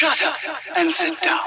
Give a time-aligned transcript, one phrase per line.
[0.00, 0.34] Shut up
[0.76, 1.38] and sit down.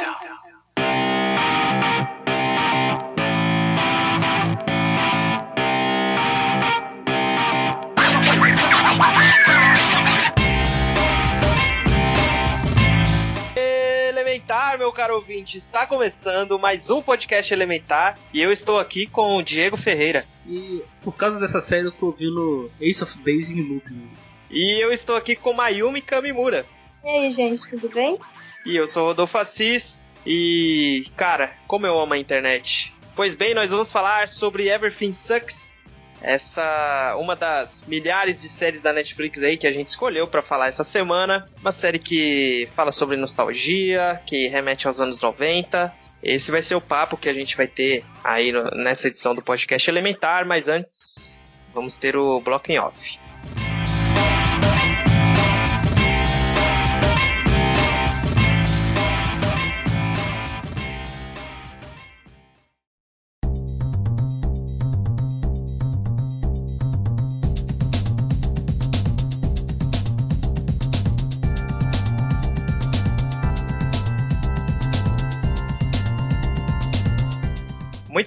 [13.55, 19.35] Elementar, meu caro ouvinte, está começando mais um podcast Elementar e eu estou aqui com
[19.35, 20.25] o Diego Ferreira.
[20.47, 24.07] E por causa dessa série eu tô ouvindo Ace of Base em looping.
[24.51, 26.63] E eu estou aqui com Mayumi Kamimura.
[27.03, 28.19] E aí, gente, tudo bem?
[28.65, 32.93] E eu sou Rodolfo Assis e, cara, como eu amo a internet.
[33.15, 35.81] Pois bem, nós vamos falar sobre Everything Sucks,
[36.21, 40.67] essa uma das milhares de séries da Netflix aí que a gente escolheu para falar
[40.67, 41.47] essa semana.
[41.59, 45.93] Uma série que fala sobre nostalgia, que remete aos anos 90.
[46.23, 49.89] Esse vai ser o papo que a gente vai ter aí nessa edição do podcast
[49.89, 53.19] Elementar, mas antes vamos ter o blocking off.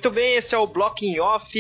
[0.07, 1.53] Muito bem, esse é o Blocking Off,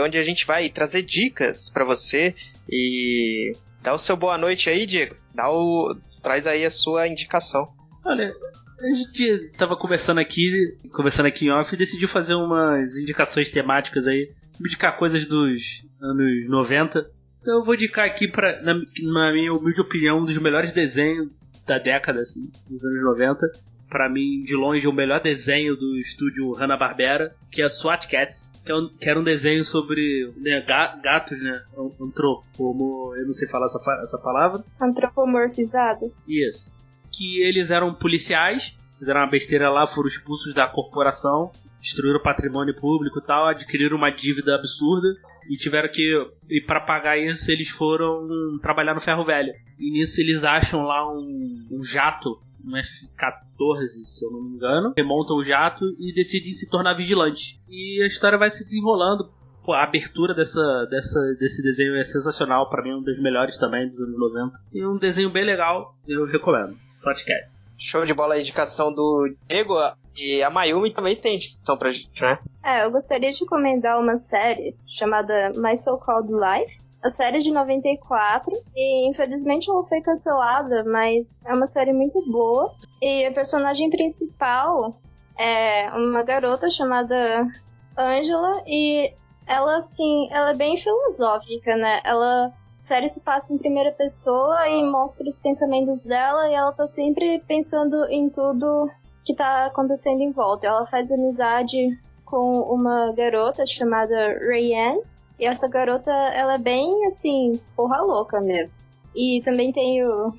[0.00, 2.34] onde a gente vai trazer dicas pra você
[2.68, 5.14] e dá o seu boa noite aí, Diego.
[5.32, 7.68] Dá o traz aí a sua indicação.
[8.04, 8.34] Olha,
[8.80, 14.08] a gente tava conversando aqui, conversando aqui em off e decidiu fazer umas indicações temáticas
[14.08, 14.28] aí,
[14.60, 16.98] indicar coisas dos anos 90.
[17.42, 21.28] Então eu vou indicar aqui, pra, na, na minha humilde opinião, um dos melhores desenhos
[21.64, 23.46] da década, assim, dos anos 90.
[23.94, 28.72] Pra mim, de longe, o melhor desenho do estúdio Hanna-Barbera, que é SWAT Cats, que,
[28.72, 31.62] é um- que era um desenho sobre né, ga- gatos, né?
[32.00, 34.64] Antropomo, eu não sei falar essa, essa palavra.
[34.80, 36.26] Antropomorfizados.
[36.28, 36.72] Isso.
[37.16, 41.50] Que eles eram policiais, fizeram uma besteira lá, foram expulsos da corporação,
[41.80, 45.06] destruíram o patrimônio público e tal, adquiriram uma dívida absurda
[45.48, 46.14] e tiveram que.
[46.50, 48.26] E para pagar isso, eles foram
[48.60, 49.52] trabalhar no ferro velho.
[49.78, 54.92] E nisso eles acham lá um, um jato, um F-14, se eu não me engano,
[54.96, 57.60] remontam o jato e decidem se tornar vigilantes.
[57.68, 59.30] E a história vai se desenrolando.
[59.64, 63.56] Pô, a abertura dessa, dessa, desse desenho é sensacional, pra mim é um dos melhores
[63.56, 64.58] também dos anos 90.
[64.72, 66.76] E um desenho bem legal, eu recomendo.
[67.12, 67.72] Cats.
[67.76, 69.74] Show de bola a indicação do Diego
[70.16, 72.38] e a Mayumi também tem indicação pra gente, né?
[72.64, 76.78] É, eu gostaria de recomendar uma série chamada My So Called Life.
[77.04, 82.74] A série de 94 e infelizmente ela foi cancelada, mas é uma série muito boa.
[83.02, 84.94] E a personagem principal
[85.38, 87.46] é uma garota chamada
[87.94, 89.12] Angela e
[89.46, 92.00] ela assim, ela é bem filosófica, né?
[92.04, 96.72] Ela a série se passa em primeira pessoa e mostra os pensamentos dela e ela
[96.72, 98.90] tá sempre pensando em tudo
[99.24, 100.66] que tá acontecendo em volta.
[100.66, 105.02] Ela faz amizade com uma garota chamada Rayanne.
[105.38, 108.76] E essa garota, ela é bem, assim, porra louca mesmo.
[109.14, 110.32] E também tem o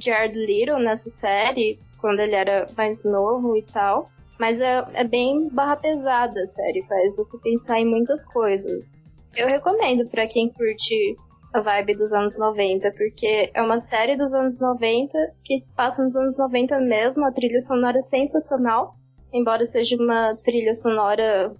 [0.00, 4.08] Jared Little nessa série, quando ele era mais novo e tal.
[4.38, 8.94] Mas é, é bem barra pesada a série, faz você pensar em muitas coisas.
[9.36, 11.16] Eu recomendo pra quem curte
[11.52, 16.04] a vibe dos anos 90, porque é uma série dos anos 90 que se passa
[16.04, 18.94] nos anos 90 mesmo, a trilha sonora é sensacional,
[19.32, 21.52] embora seja uma trilha sonora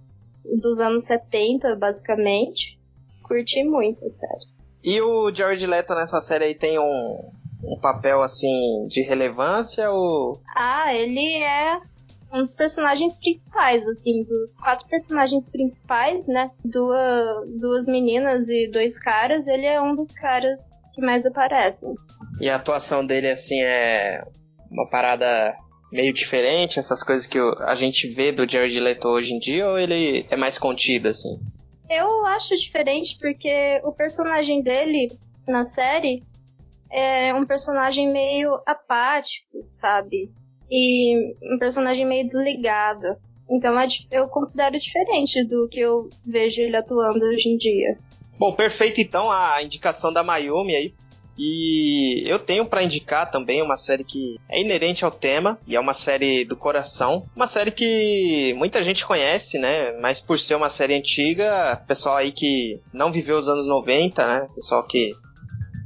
[0.61, 2.78] dos anos 70, basicamente.
[3.29, 4.45] Curti muito a série.
[4.83, 7.31] E o Jared Leto nessa série aí tem um,
[7.63, 11.79] um papel assim de relevância ou Ah, ele é
[12.33, 16.51] um dos personagens principais, assim, dos quatro personagens principais, né?
[16.63, 21.93] Duas, duas meninas e dois caras, ele é um dos caras que mais aparecem.
[22.41, 24.23] e a atuação dele assim é
[24.71, 25.55] uma parada
[25.91, 29.79] meio diferente, essas coisas que a gente vê do Jared Leto hoje em dia ou
[29.79, 31.39] ele é mais contido assim?
[31.89, 35.11] Eu acho diferente porque o personagem dele
[35.47, 36.23] na série
[36.91, 40.31] é um personagem meio apático, sabe?
[40.69, 43.17] E um personagem meio desligado.
[43.49, 47.97] Então é eu considero diferente do que eu vejo ele atuando hoje em dia.
[48.37, 50.93] Bom, perfeito então a indicação da Mayumi aí.
[51.41, 55.79] E eu tenho pra indicar também uma série que é inerente ao tema e é
[55.79, 59.93] uma série do coração, uma série que muita gente conhece, né?
[60.01, 64.49] Mas por ser uma série antiga, pessoal aí que não viveu os anos 90, né?
[64.53, 65.11] Pessoal que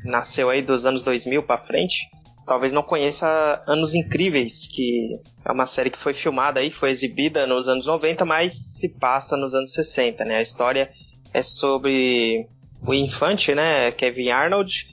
[0.04, 2.10] nasceu aí dos anos 2000 pra frente,
[2.48, 7.46] talvez não conheça Anos Incríveis, que é uma série que foi filmada aí, foi exibida
[7.46, 10.38] nos anos 90, mas se passa nos anos 60, né?
[10.38, 10.92] A história
[11.32, 12.48] é sobre
[12.86, 14.93] o infante, né, Kevin Arnold,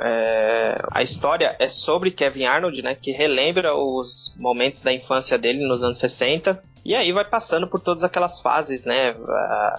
[0.00, 2.94] É, a história é sobre Kevin Arnold, né?
[2.94, 6.62] Que relembra os momentos da infância dele nos anos 60.
[6.84, 9.10] E aí vai passando por todas aquelas fases, né?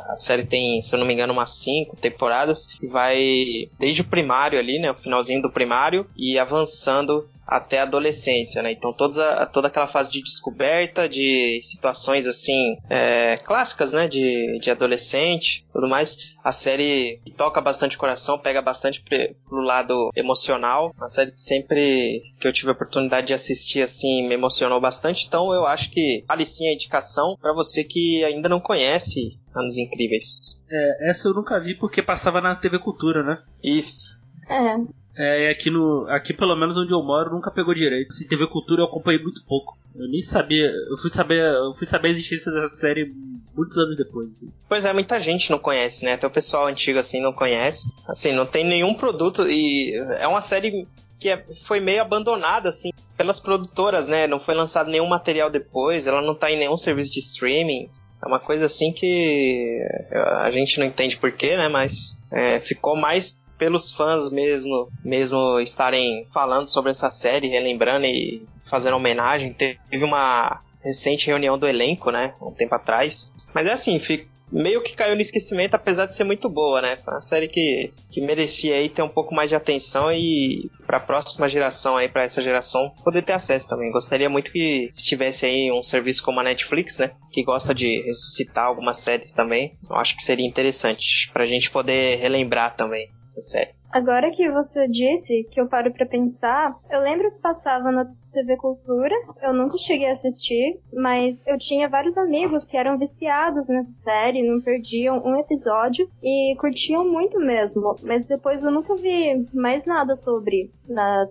[0.10, 2.70] A, série tem, se eu não me engano, umas cinco temporadas.
[2.82, 4.92] E vai desde o primário ali, né?
[4.92, 6.08] O finalzinho do primário.
[6.16, 8.72] E avançando até a adolescência, né?
[8.72, 14.08] Então toda, toda aquela fase de descoberta, de situações assim é, clássicas, né?
[14.08, 16.36] De, de adolescente, tudo mais.
[16.44, 19.04] A série toca bastante o coração, pega bastante
[19.48, 20.94] pro lado emocional.
[20.98, 25.26] Uma série que sempre que eu tive a oportunidade de assistir assim me emocionou bastante.
[25.28, 29.78] Então eu acho que vale sim a indicação para você que ainda não conhece Anos
[29.78, 30.62] Incríveis.
[30.72, 33.42] É, essa eu nunca vi porque passava na TV Cultura, né?
[33.64, 34.22] Isso.
[34.50, 35.05] É.
[35.18, 38.14] É, aqui, no, aqui pelo menos onde eu moro nunca pegou direito.
[38.14, 39.78] Se TV Cultura eu acompanhei muito pouco.
[39.96, 40.66] Eu nem sabia.
[40.90, 43.14] Eu fui saber, eu fui saber a existência dessa série
[43.56, 44.30] muitos anos depois.
[44.32, 44.52] Assim.
[44.68, 46.14] Pois é, muita gente não conhece, né?
[46.14, 47.90] Até o pessoal antigo assim não conhece.
[48.08, 50.86] Assim, não tem nenhum produto e é uma série
[51.18, 54.28] que é, foi meio abandonada assim pelas produtoras, né?
[54.28, 57.90] Não foi lançado nenhum material depois, ela não tá em nenhum serviço de streaming.
[58.22, 59.80] É uma coisa assim que
[60.12, 61.70] a gente não entende porquê, né?
[61.70, 68.48] Mas é, ficou mais pelos fãs mesmo, mesmo estarem falando sobre essa série, relembrando e
[68.70, 69.54] fazendo homenagem.
[69.54, 73.34] Teve uma recente reunião do elenco, né, um tempo atrás.
[73.54, 76.98] Mas é assim, fica, meio que caiu no esquecimento, apesar de ser muito boa, né?
[76.98, 80.98] Foi uma série que, que merecia aí ter um pouco mais de atenção e para
[80.98, 83.92] a próxima geração aí, para essa geração, poder ter acesso também.
[83.92, 87.12] Gostaria muito que estivesse aí um serviço como a Netflix, né?
[87.32, 89.78] Que gosta de ressuscitar algumas séries também.
[89.90, 93.76] Eu acho que seria interessante pra gente poder relembrar também essa série.
[93.92, 98.58] Agora que você disse que eu paro para pensar, eu lembro que passava na TV
[98.58, 103.92] Cultura, eu nunca cheguei a assistir, mas eu tinha vários amigos que eram viciados nessa
[103.92, 109.86] série, não perdiam um episódio e curtiam muito mesmo, mas depois eu nunca vi mais
[109.86, 111.26] nada sobre na,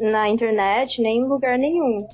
[0.00, 2.08] na internet, nem em lugar nenhum.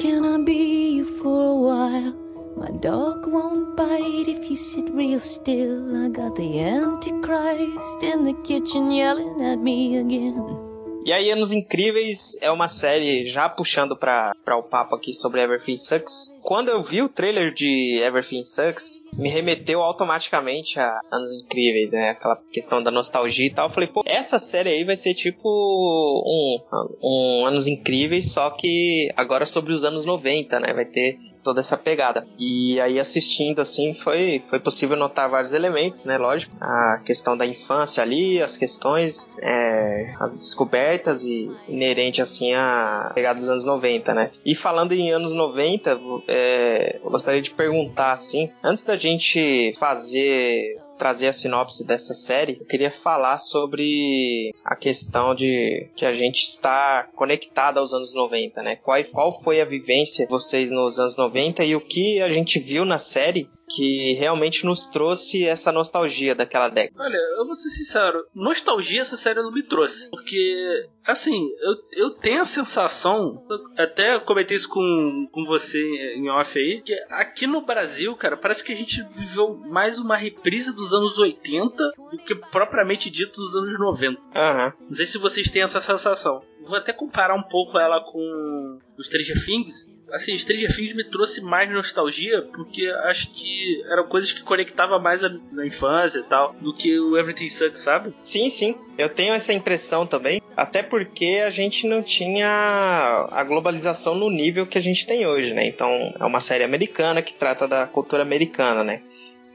[0.00, 2.14] Can I be you for a while?
[2.56, 6.06] My dog won't bite if you sit real still.
[6.06, 10.69] I got the Antichrist in the kitchen yelling at me again.
[11.10, 15.76] E aí, Anos Incríveis é uma série já puxando para o papo aqui sobre Everything
[15.76, 16.38] Sucks.
[16.40, 22.10] Quando eu vi o trailer de Everything Sucks, me remeteu automaticamente a Anos Incríveis, né?
[22.10, 23.66] Aquela questão da nostalgia e tal.
[23.66, 26.60] Eu falei, pô, essa série aí vai ser tipo um,
[27.02, 30.72] um Anos Incríveis, só que agora sobre os anos 90, né?
[30.72, 32.26] Vai ter toda essa pegada.
[32.38, 36.18] E aí assistindo assim foi foi possível notar vários elementos, né?
[36.18, 43.12] Lógico, a questão da infância ali, as questões, é, as descobertas e inerente assim a
[43.14, 44.30] pegada dos anos 90, né?
[44.44, 45.98] E falando em anos 90,
[46.28, 52.58] é, eu gostaria de perguntar assim, antes da gente fazer trazer a sinopse dessa série,
[52.60, 58.62] eu queria falar sobre a questão de que a gente está conectado aos anos 90,
[58.62, 58.76] né?
[58.76, 62.58] Qual, qual foi a vivência de vocês nos anos 90 e o que a gente
[62.58, 67.02] viu na série que realmente nos trouxe essa nostalgia daquela década.
[67.02, 70.10] Olha, eu vou ser sincero, nostalgia essa série não me trouxe.
[70.10, 73.44] Porque, assim, eu, eu tenho a sensação,
[73.76, 75.80] até comentei isso com, com você
[76.16, 80.16] em off aí, que aqui no Brasil, cara, parece que a gente viveu mais uma
[80.16, 84.20] reprise dos anos 80 do que propriamente dito dos anos 90.
[84.20, 84.72] Uhum.
[84.88, 86.42] Não sei se vocês têm essa sensação.
[86.66, 91.40] Vou até comparar um pouco ela com os Stranger Things, assim, Stranger Things me trouxe
[91.40, 96.54] mais nostalgia porque acho que eram coisas que conectava mais a, na infância e tal
[96.60, 98.14] do que o Everything Sucks, sabe?
[98.20, 98.74] Sim, sim.
[98.98, 104.66] Eu tenho essa impressão também, até porque a gente não tinha a globalização no nível
[104.66, 105.66] que a gente tem hoje, né?
[105.66, 109.02] Então, é uma série americana que trata da cultura americana, né?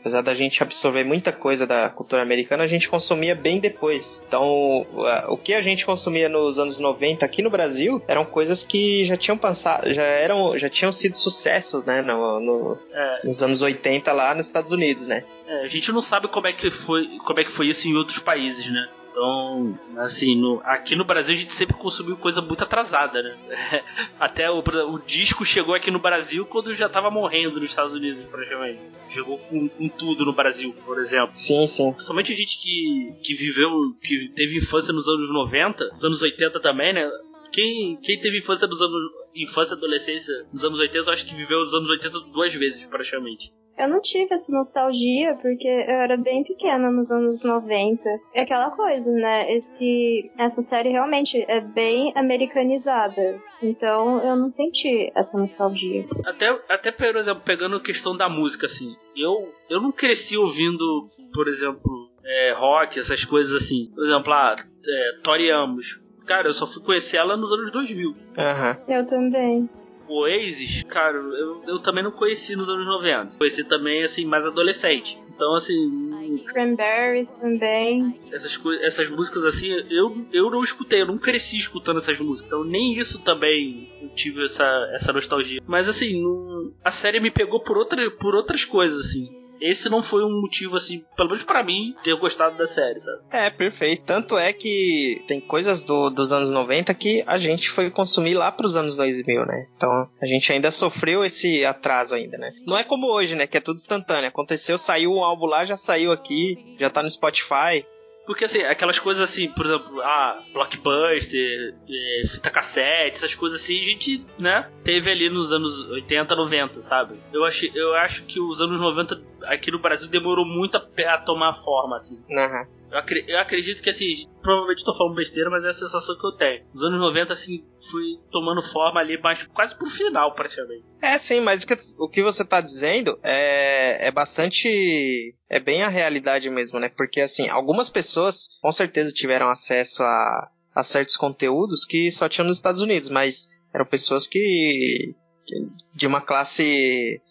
[0.05, 4.23] Apesar da gente absorver muita coisa da cultura americana, a gente consumia bem depois.
[4.27, 4.85] Então,
[5.27, 9.17] o que a gente consumia nos anos 90 aqui no Brasil eram coisas que já
[9.17, 13.21] tinham passado, já eram, já tinham sido sucessos, né, no, no é.
[13.23, 15.25] nos anos 80 lá nos Estados Unidos, né?
[15.47, 17.95] É, a gente não sabe como é que foi, como é que foi isso em
[17.95, 18.87] outros países, né?
[19.15, 23.37] Então, assim, no, aqui no Brasil a gente sempre consumiu coisa muito atrasada, né?
[24.19, 28.25] Até o, o disco chegou aqui no Brasil quando já tava morrendo nos Estados Unidos,
[28.25, 28.81] praticamente.
[29.07, 31.31] Chegou com, com tudo no Brasil, por exemplo.
[31.31, 31.95] Sim, sim.
[31.97, 36.59] Somente a gente que, que viveu, que teve infância nos anos 90, nos anos 80
[36.59, 37.09] também, né?
[37.53, 38.99] Quem, quem teve infância nos anos
[39.33, 43.49] infância e adolescência nos anos 80, acho que viveu os anos 80 duas vezes, praticamente.
[43.77, 48.01] Eu não tive essa nostalgia porque eu era bem pequena nos anos 90.
[48.33, 49.51] É aquela coisa, né?
[49.51, 53.39] Esse, essa série realmente é bem americanizada.
[53.61, 56.05] Então eu não senti essa nostalgia.
[56.25, 61.09] Até, até por exemplo, pegando a questão da música, assim, eu, eu não cresci ouvindo,
[61.33, 63.91] por exemplo, é, rock, essas coisas assim.
[63.93, 64.55] Por exemplo, ah,
[64.85, 65.99] é, Tori Amos.
[66.25, 68.15] Cara, eu só fui conhecer ela nos anos 2000.
[68.37, 68.77] Aham.
[68.87, 69.69] Eu também.
[70.07, 73.37] O Oasis, cara, eu, eu também não conheci nos anos 90.
[73.37, 75.17] Conheci também, assim, mais adolescente.
[75.33, 78.15] Então, assim, Cranberries também.
[78.31, 82.47] essas, essas músicas, assim, eu, eu não escutei, eu não cresci escutando essas músicas.
[82.47, 85.61] Então, nem isso também eu tive essa, essa nostalgia.
[85.67, 89.29] Mas, assim, não- a série me pegou por, outra, por outras coisas, assim.
[89.61, 93.21] Esse não foi um motivo, assim, pelo menos pra mim, ter gostado da série, sabe?
[93.31, 94.03] É, perfeito.
[94.05, 98.51] Tanto é que tem coisas do- dos anos 90 que a gente foi consumir lá
[98.51, 99.65] pros anos 2000, né?
[99.75, 102.51] Então a gente ainda sofreu esse atraso ainda, né?
[102.65, 103.47] Não é como hoje, né?
[103.47, 104.27] Que é tudo instantâneo.
[104.29, 107.85] Aconteceu, saiu um álbum lá, já saiu aqui, já tá no Spotify.
[108.25, 113.79] Porque, assim, aquelas coisas assim, por exemplo, ah, blockbuster, eh, fita cassete, essas coisas assim,
[113.81, 117.19] a gente, né, teve ali nos anos 80, 90, sabe?
[117.31, 121.17] Eu, achei, eu acho que os anos 90 aqui no Brasil demorou muito a, a
[121.19, 122.23] tomar forma, assim.
[122.35, 122.65] Aham.
[122.95, 124.05] Eu, acre- eu acredito que, assim,
[124.41, 126.65] provavelmente tô falando besteira, mas é a sensação que eu tenho.
[126.73, 127.61] Nos anos 90, assim,
[127.91, 130.85] fui tomando forma ali, mas quase pro final, praticamente.
[131.01, 135.35] É, sim, mas o que, o que você tá dizendo é, é bastante.
[135.49, 136.87] É bem a realidade mesmo, né?
[136.87, 142.47] Porque, assim, algumas pessoas com certeza tiveram acesso a, a certos conteúdos que só tinham
[142.47, 145.13] nos Estados Unidos, mas eram pessoas que.
[145.45, 147.21] que- de uma classe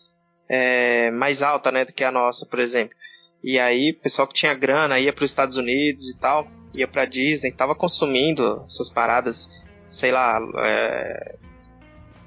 [0.49, 2.95] é, mais alta, né, do que a nossa, por exemplo.
[3.47, 6.89] E aí, o pessoal que tinha grana ia para os Estados Unidos e tal, ia
[6.89, 9.55] pra Disney, tava consumindo essas paradas,
[9.87, 11.37] sei lá, é,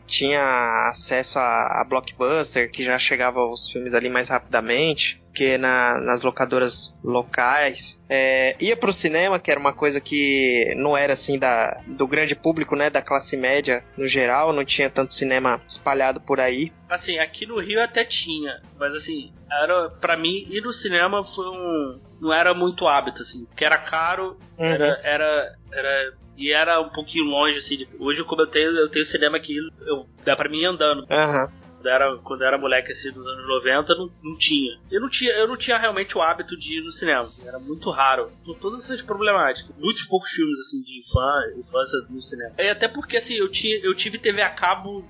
[0.07, 5.99] tinha acesso a, a Blockbuster, que já chegava os filmes ali mais rapidamente, que na,
[5.99, 8.01] nas locadoras locais.
[8.09, 12.35] É, ia pro cinema, que era uma coisa que não era assim da, do grande
[12.35, 16.71] público, né, da classe média no geral, não tinha tanto cinema espalhado por aí.
[16.89, 21.47] Assim, aqui no Rio até tinha, mas assim, era para mim ir no cinema foi
[21.47, 26.89] um não era muito hábito assim, porque era caro, era era era e era um
[26.89, 27.77] pouquinho longe assim.
[27.77, 31.05] de- hoje como eu tenho eu tenho cinema aqui, eu dá para mim ir andando.
[31.09, 31.47] Aham.
[31.77, 34.71] Quando era, quando eu era moleque assim nos anos 90, não, não tinha.
[34.89, 37.21] Eu não tinha, eu não tinha realmente o hábito de ir no cinema.
[37.21, 38.31] assim, era muito raro.
[38.43, 39.75] Por todas essas problemáticas.
[39.77, 42.55] Muitos poucos filmes assim de infância, infância no cinema.
[42.57, 45.05] E até porque assim, eu, tinha, eu tive TV a cabo.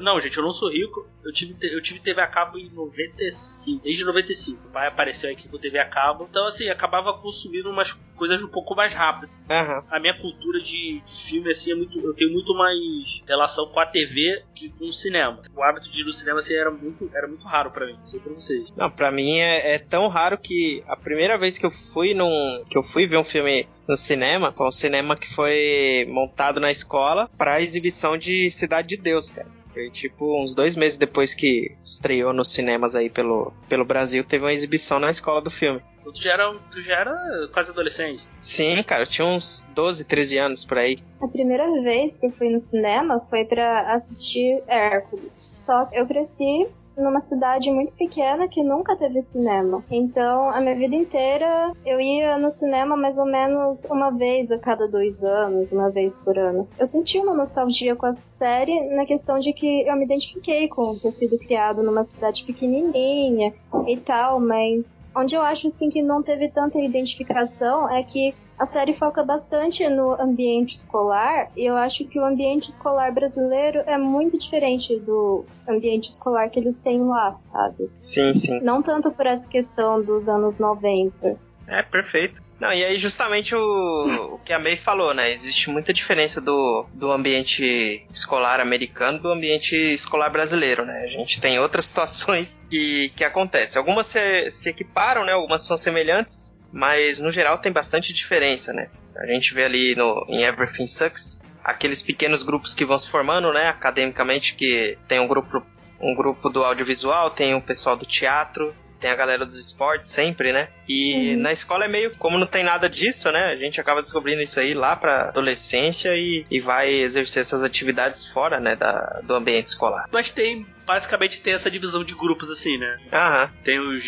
[0.00, 1.06] Não, gente, eu não sou rico.
[1.26, 3.82] Eu tive, eu tive TV a cabo em 95.
[3.82, 4.68] Desde 95.
[4.68, 6.26] O pai apareceu aqui com TV a cabo.
[6.30, 9.84] Então, assim, acabava consumindo umas coisas um pouco mais rápidas Aham.
[9.90, 13.78] a minha cultura de de filme assim é muito eu tenho muito mais relação com
[13.78, 17.10] a TV que com o cinema o hábito de ir no cinema assim era muito
[17.14, 20.08] era muito raro pra mim não sei pra vocês Não, pra mim é, é tão
[20.08, 22.64] raro que a primeira vez que eu fui num.
[22.70, 26.70] que eu fui ver um filme no cinema, foi um cinema que foi montado na
[26.70, 29.48] escola pra exibição de Cidade de Deus, cara.
[29.76, 34.42] Foi tipo uns dois meses depois que estreou nos cinemas aí pelo, pelo Brasil, teve
[34.42, 35.82] uma exibição na escola do filme.
[36.00, 40.06] Então, tu já era tu já era quase adolescente Sim, cara, eu tinha uns 12,
[40.06, 40.98] 13 anos por aí.
[41.20, 45.50] A primeira vez que eu fui no cinema foi pra assistir Hércules.
[45.60, 49.84] Só que eu cresci numa cidade muito pequena que nunca teve cinema.
[49.90, 54.58] Então, a minha vida inteira eu ia no cinema mais ou menos uma vez a
[54.58, 56.68] cada dois anos, uma vez por ano.
[56.78, 60.96] Eu senti uma nostalgia com a série na questão de que eu me identifiquei com
[60.98, 63.52] ter sido criado numa cidade pequenininha
[63.86, 68.66] e tal, mas onde eu acho assim que não teve tanta identificação é que a
[68.66, 73.98] série foca bastante no ambiente escolar e eu acho que o ambiente escolar brasileiro é
[73.98, 77.90] muito diferente do ambiente escolar que eles têm lá, sabe?
[77.98, 78.60] Sim, sim.
[78.60, 81.38] Não tanto por essa questão dos anos 90.
[81.66, 82.42] É, perfeito.
[82.60, 85.30] Não, e aí justamente o, o que a May falou, né?
[85.30, 91.02] Existe muita diferença do, do ambiente escolar americano do ambiente escolar brasileiro, né?
[91.04, 93.78] A gente tem outras situações que, que acontecem.
[93.78, 95.32] Algumas se, se equiparam, né?
[95.32, 98.88] Algumas são semelhantes, mas no geral tem bastante diferença, né?
[99.16, 103.52] A gente vê ali no, em Everything Sucks aqueles pequenos grupos que vão se formando,
[103.52, 103.68] né?
[103.68, 105.64] Academicamente, que tem um grupo,
[106.00, 110.52] um grupo do audiovisual, tem o pessoal do teatro, tem a galera dos esportes sempre,
[110.52, 110.68] né?
[110.88, 111.40] E Uhum.
[111.42, 113.46] na escola é meio como não tem nada disso, né?
[113.46, 118.26] A gente acaba descobrindo isso aí lá pra adolescência e, e vai exercer essas atividades
[118.30, 120.06] fora, né, da, do ambiente escolar.
[120.12, 122.98] mas tem basicamente tem essa divisão de grupos assim, né?
[123.12, 123.50] Aham.
[123.64, 124.04] Tem os,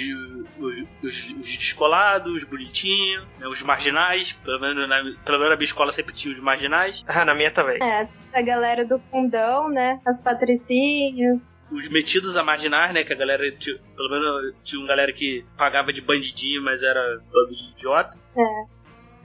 [0.58, 4.32] os, os, os descolados, os bonitinhos, né, os marginais.
[4.44, 7.04] Pelo menos, na, pelo menos na minha escola sempre tinha os marginais.
[7.06, 7.78] Ah, na minha também.
[7.82, 10.00] É, a galera do fundão, né?
[10.06, 11.52] As patricinhas.
[11.70, 13.04] Os metidos a marginais, né?
[13.04, 13.50] Que a galera.
[13.52, 18.16] Tinha, pelo menos tinha uma galera que pagava de bandidinho, mas era todo de idiota.
[18.36, 18.78] É.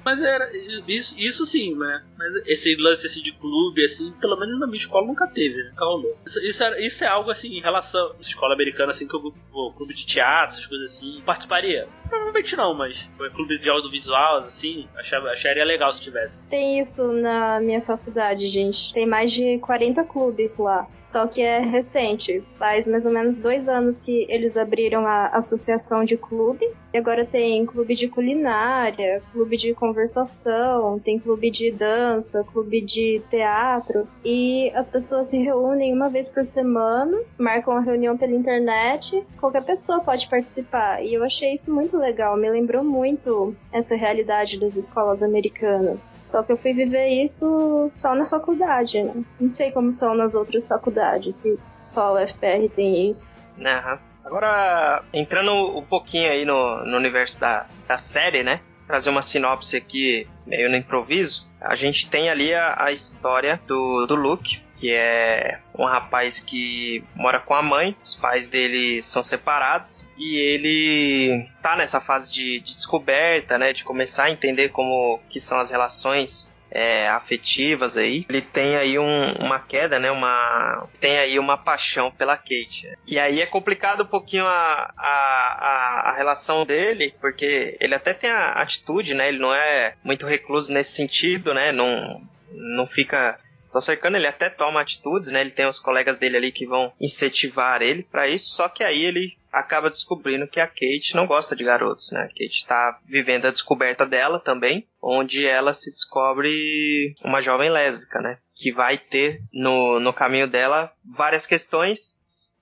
[0.03, 0.49] Mas era.
[0.87, 2.03] Isso, isso sim, né?
[2.23, 5.69] Mas esse lance assim, de clube, assim, pelo menos na minha escola nunca teve, né?
[5.71, 6.17] Nunca rolou.
[6.25, 9.17] Isso, isso, era, isso é algo assim em relação à escola americana, assim, que
[9.51, 11.85] pô, clube de teatro, essas coisas assim, participaria.
[12.07, 16.41] Provavelmente não, mas clube de audiovisual, assim, achava, acharia legal se tivesse.
[16.43, 18.93] Tem isso na minha faculdade, gente.
[18.93, 20.87] Tem mais de 40 clubes lá.
[21.01, 22.41] Só que é recente.
[22.57, 26.89] Faz mais ou menos dois anos que eles abriram a associação de clubes.
[26.93, 32.12] E agora tem clube de culinária, clube de conversação, tem clube de dança,
[32.43, 34.07] clube de teatro.
[34.23, 39.23] E as pessoas se reúnem uma vez por semana, marcam a reunião pela internet.
[39.39, 41.03] Qualquer pessoa pode participar.
[41.03, 42.37] E eu achei isso muito legal.
[42.37, 46.13] Me lembrou muito essa realidade das escolas americanas.
[46.25, 49.23] Só que eu fui viver isso só na faculdade, né?
[49.39, 53.31] Não sei como são nas outras faculdades, se só o FPR tem isso.
[53.59, 53.99] Aham.
[54.23, 58.61] Agora, entrando um pouquinho aí no, no universo da, da série, né?
[58.87, 61.49] Trazer uma sinopse aqui meio no improviso.
[61.63, 67.03] A gente tem ali a, a história do, do Luke, que é um rapaz que
[67.15, 72.59] mora com a mãe, os pais dele são separados e ele tá nessa fase de,
[72.59, 78.25] de descoberta, né, de começar a entender como que são as relações é, afetivas aí.
[78.27, 80.09] Ele tem aí um, uma queda, né?
[80.09, 82.97] Uma tem aí uma paixão pela Kate.
[83.05, 88.29] E aí é complicado um pouquinho a, a, a, relação dele, porque ele até tem
[88.29, 89.29] a atitude, né?
[89.29, 91.71] Ele não é muito recluso nesse sentido, né?
[91.71, 92.21] Não
[92.55, 93.39] não fica
[93.73, 95.41] só cercando, ele até toma atitudes, né?
[95.41, 99.03] Ele tem os colegas dele ali que vão incentivar ele para isso, só que aí
[99.03, 102.21] ele acaba descobrindo que a Kate não gosta de garotos, né?
[102.21, 108.21] A Kate está vivendo a descoberta dela também, onde ela se descobre uma jovem lésbica,
[108.21, 108.37] né?
[108.53, 112.19] Que vai ter no, no caminho dela várias questões.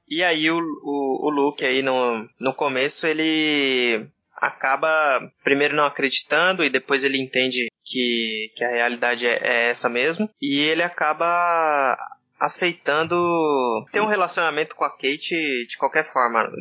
[0.08, 6.64] E aí o, o, o Luke aí no, no começo ele acaba primeiro não acreditando
[6.64, 10.30] e depois ele entende que, que a realidade é, é essa mesmo.
[10.42, 11.98] E ele acaba
[12.40, 13.16] aceitando
[13.92, 16.52] ter um relacionamento com a Kate de qualquer forma,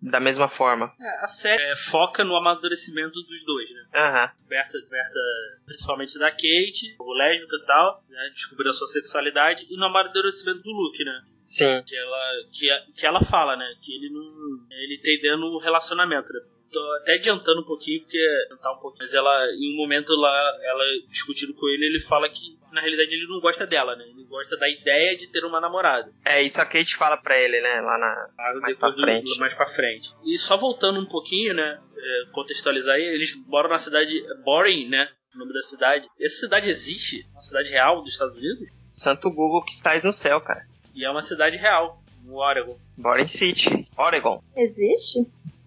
[0.00, 0.90] da mesma forma.
[0.98, 3.84] É, a série é, foca no amadurecimento dos dois, né?
[3.94, 4.30] Aham.
[4.48, 5.20] Berta, Berta,
[5.66, 8.30] principalmente da Kate, o lésbica e tal, né?
[8.32, 11.22] descobrir a sua sexualidade, e no amadurecimento do Luke, né?
[11.36, 11.82] Sim.
[11.86, 13.66] Que ela, que, que ela fala, né?
[13.82, 14.66] Que ele não.
[14.70, 16.40] Ele tem dentro o relacionamento, né?
[16.70, 18.18] Tô até adiantando um pouquinho, porque
[18.62, 19.00] tá um pouquinho.
[19.00, 23.10] Mas ela, em um momento lá, ela discutindo com ele, ele fala que na realidade
[23.12, 24.04] ele não gosta dela, né?
[24.04, 26.12] Ele gosta da ideia de ter uma namorada.
[26.24, 27.80] É, isso a Kate fala pra ele, né?
[27.80, 28.28] Lá na.
[28.38, 29.38] Ah, mais pra do, frente.
[29.38, 30.08] mais pra frente.
[30.24, 31.80] E só voltando um pouquinho, né?
[31.96, 34.12] É, contextualizar aí, eles moram na cidade
[34.44, 35.08] Boring, né?
[35.34, 36.08] O nome da cidade.
[36.20, 37.26] Essa cidade existe?
[37.32, 38.68] Uma cidade real dos Estados Unidos?
[38.84, 40.66] Santo Google que estás no céu, cara.
[40.94, 42.78] E é uma cidade real, no Oregon.
[42.96, 44.42] Boring City, Oregon.
[44.56, 45.26] Existe?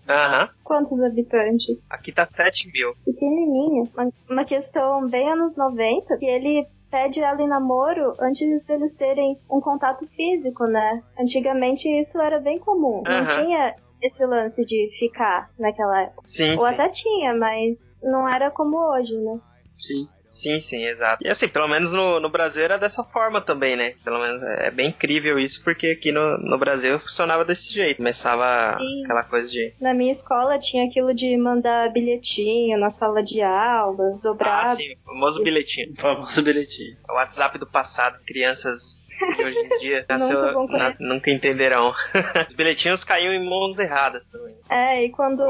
[0.10, 0.50] Aham.
[0.64, 1.84] Quantos habitantes?
[1.90, 2.94] Aqui tá 7 mil.
[3.06, 3.90] Pequenininha.
[3.94, 9.40] Uma, uma questão bem anos 90, que ele pede ela em namoro antes deles terem
[9.50, 11.04] um contato físico, né?
[11.20, 13.04] Antigamente isso era bem comum.
[13.06, 13.44] Não Aham.
[13.46, 16.22] tinha esse lance de ficar naquela época.
[16.24, 16.74] Sim, Ou sim.
[16.74, 19.40] até tinha, mas não era como hoje, né?
[19.78, 20.08] Sim.
[20.30, 21.26] Sim, sim, exato.
[21.26, 23.96] E assim, pelo menos no, no Brasil era dessa forma também, né?
[24.06, 27.98] Pelo menos é bem incrível isso, porque aqui no, no Brasil funcionava desse jeito.
[27.98, 29.04] Começava Sim.
[29.04, 29.74] aquela coisa de.
[29.82, 34.62] Na minha escola tinha aquilo de mandar bilhetinho na sala de aula, dobrar.
[34.68, 35.94] Ah, sim, o famoso bilhetinho.
[35.94, 36.96] O famoso bilhetinho.
[37.10, 41.92] O WhatsApp do passado, crianças de hoje em dia Nunca nasceu, vão na- nunca entenderão.
[42.48, 44.56] Os bilhetinhos caíam em mãos erradas também.
[44.70, 45.44] É, e quando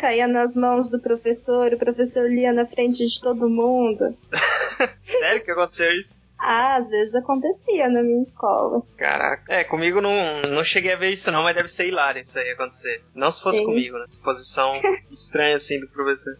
[0.00, 4.16] caía nas mãos do professor, o professor lia na frente de todo mundo.
[5.00, 6.28] Sério que aconteceu isso?
[6.38, 8.82] Ah, às vezes acontecia na minha escola.
[8.96, 9.44] Caraca.
[9.52, 12.50] É, comigo não, não cheguei a ver isso não, mas deve ser hilário isso aí
[12.50, 13.04] acontecer.
[13.14, 13.66] Não se fosse Sim.
[13.66, 14.06] comigo, né?
[14.08, 14.80] Exposição
[15.12, 16.34] estranha assim do professor.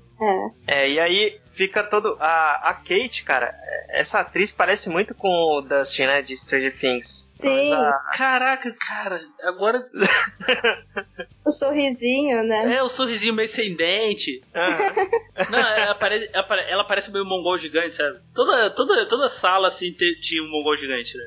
[0.67, 0.85] É.
[0.85, 2.17] É, e aí fica todo.
[2.19, 3.55] A, a Kate, cara,
[3.91, 6.23] essa atriz parece muito com o Dustin, né?
[6.23, 7.31] De Stranger Things.
[7.39, 7.75] Sim.
[7.75, 9.83] A- Caraca, cara, agora
[11.45, 12.77] O sorrisinho, né?
[12.77, 14.43] é o sorrisinho meio sem dente.
[14.55, 14.95] ah,
[15.51, 18.19] Não, ela parece, ela pare- ela parece meio um mongol gigante, sabe?
[18.35, 21.25] Toda, toda, toda sala assim tinha um mongol gigante, né?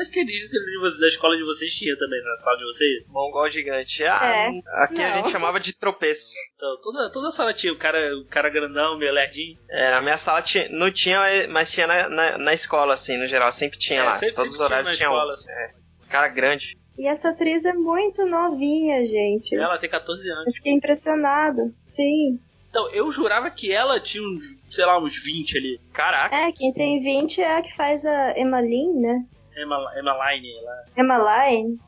[0.00, 2.64] Acho que acredito que de vo- da escola de vocês tinha também, na sala de
[2.64, 3.04] vocês.
[3.08, 4.04] mongol gigante.
[4.04, 4.48] Ah, É,
[4.84, 5.14] aqui a não.
[5.16, 6.34] gente chamava de tropeço.
[6.56, 9.58] Então, toda, toda sala tinha o cara, o cara grandão, meio lerdinho.
[9.70, 13.26] É, na minha sala tinha, não tinha, mas tinha na, na, na escola, assim, no
[13.26, 13.50] geral.
[13.52, 14.12] Sempre tinha É, lá.
[14.12, 15.12] sempre- Todos os sempre tinha horários na tinham.
[15.12, 15.50] escola, assim.
[15.50, 16.72] É, os caras grandes.
[16.98, 19.54] E essa atriz é muito novinha, gente.
[19.54, 20.46] Ela tem 14 anos.
[20.48, 21.72] Eu fiquei impressionado.
[21.86, 22.38] Sim.
[22.70, 25.80] Então, eu jurava que ela tinha uns, sei lá, uns 20 ali.
[25.92, 26.36] Caraca.
[26.36, 29.24] É, quem tem 20 é a que faz a Emmeline, né?
[29.62, 31.78] Emma, Emma Line, ela, Emmeline.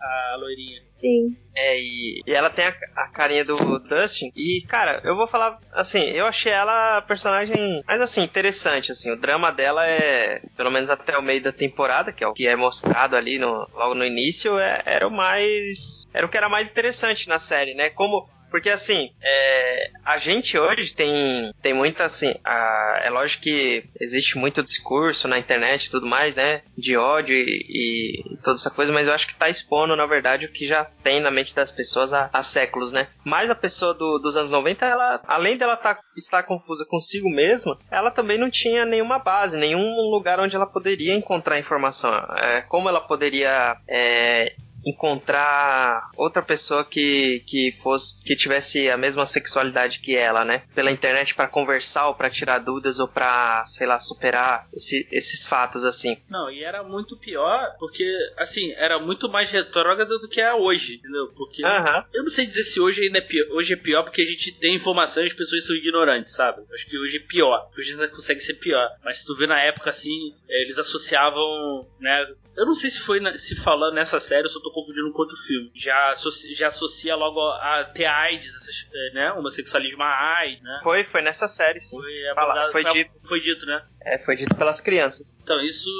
[0.00, 0.80] a loirinha.
[0.98, 1.34] Sim.
[1.54, 4.30] É, e, e ela tem a, a carinha do Dustin.
[4.36, 9.10] E, cara, eu vou falar assim, eu achei ela a personagem mais assim, interessante, assim.
[9.10, 12.46] O drama dela é, pelo menos até o meio da temporada, que é o que
[12.46, 16.04] é mostrado ali no, logo no início, é- era o mais.
[16.12, 17.88] Era o que era mais interessante na série, né?
[17.90, 18.28] Como.
[18.50, 22.34] Porque assim, é, a gente hoje tem, tem muita assim.
[22.44, 26.62] a- é lógico que existe muito discurso na internet e tudo mais, né?
[26.76, 30.46] De ódio e, e toda essa coisa, mas eu acho que tá expondo, na verdade,
[30.46, 33.08] o que já tem na mente das pessoas há, há séculos, né?
[33.24, 37.78] Mas a pessoa do- dos anos 90, ela, além dela tá, estar confusa consigo mesma,
[37.90, 42.12] ela também não tinha nenhuma base, nenhum lugar onde ela poderia encontrar informação.
[42.36, 43.76] É, como ela poderia.
[43.88, 50.62] é, encontrar outra pessoa que, que fosse que tivesse a mesma sexualidade que ela, né?
[50.74, 55.46] Pela internet para conversar ou para tirar dúvidas ou para, sei lá, superar esse- esses
[55.46, 56.16] fatos assim.
[56.28, 58.04] Não, e era muito pior, porque,
[58.38, 61.28] assim, era muito mais retrógrada do que é hoje, entendeu?
[61.36, 61.64] Porque.
[61.64, 62.04] Aham.
[62.12, 63.46] Eu não sei dizer se hoje ainda é pior.
[63.56, 66.62] Hoje é pior porque a gente tem informação e as pessoas são ignorantes, sabe?
[66.72, 67.68] Acho que hoje é pior.
[67.76, 68.88] Hoje ainda consegue ser pior.
[69.04, 72.26] Mas se tu vê na época assim, eles associavam, né?
[72.56, 75.22] Eu não sei se foi na- se falando nessa série, eu só tô confundindo com
[75.22, 75.70] outro filme.
[75.74, 79.32] Já, associa, já associa logo a ter AIDS, essas, eh, né?
[79.32, 80.78] Homossexualismo a AIDS, né?
[80.82, 81.96] Foi, foi nessa série, sim.
[82.00, 83.10] Foi, abordado- foi dito.
[83.28, 83.84] Foi dito, né?
[84.02, 85.40] É, foi dito pelas crianças.
[85.42, 85.90] Então, isso,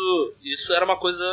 [0.42, 1.24] isso era uma coisa,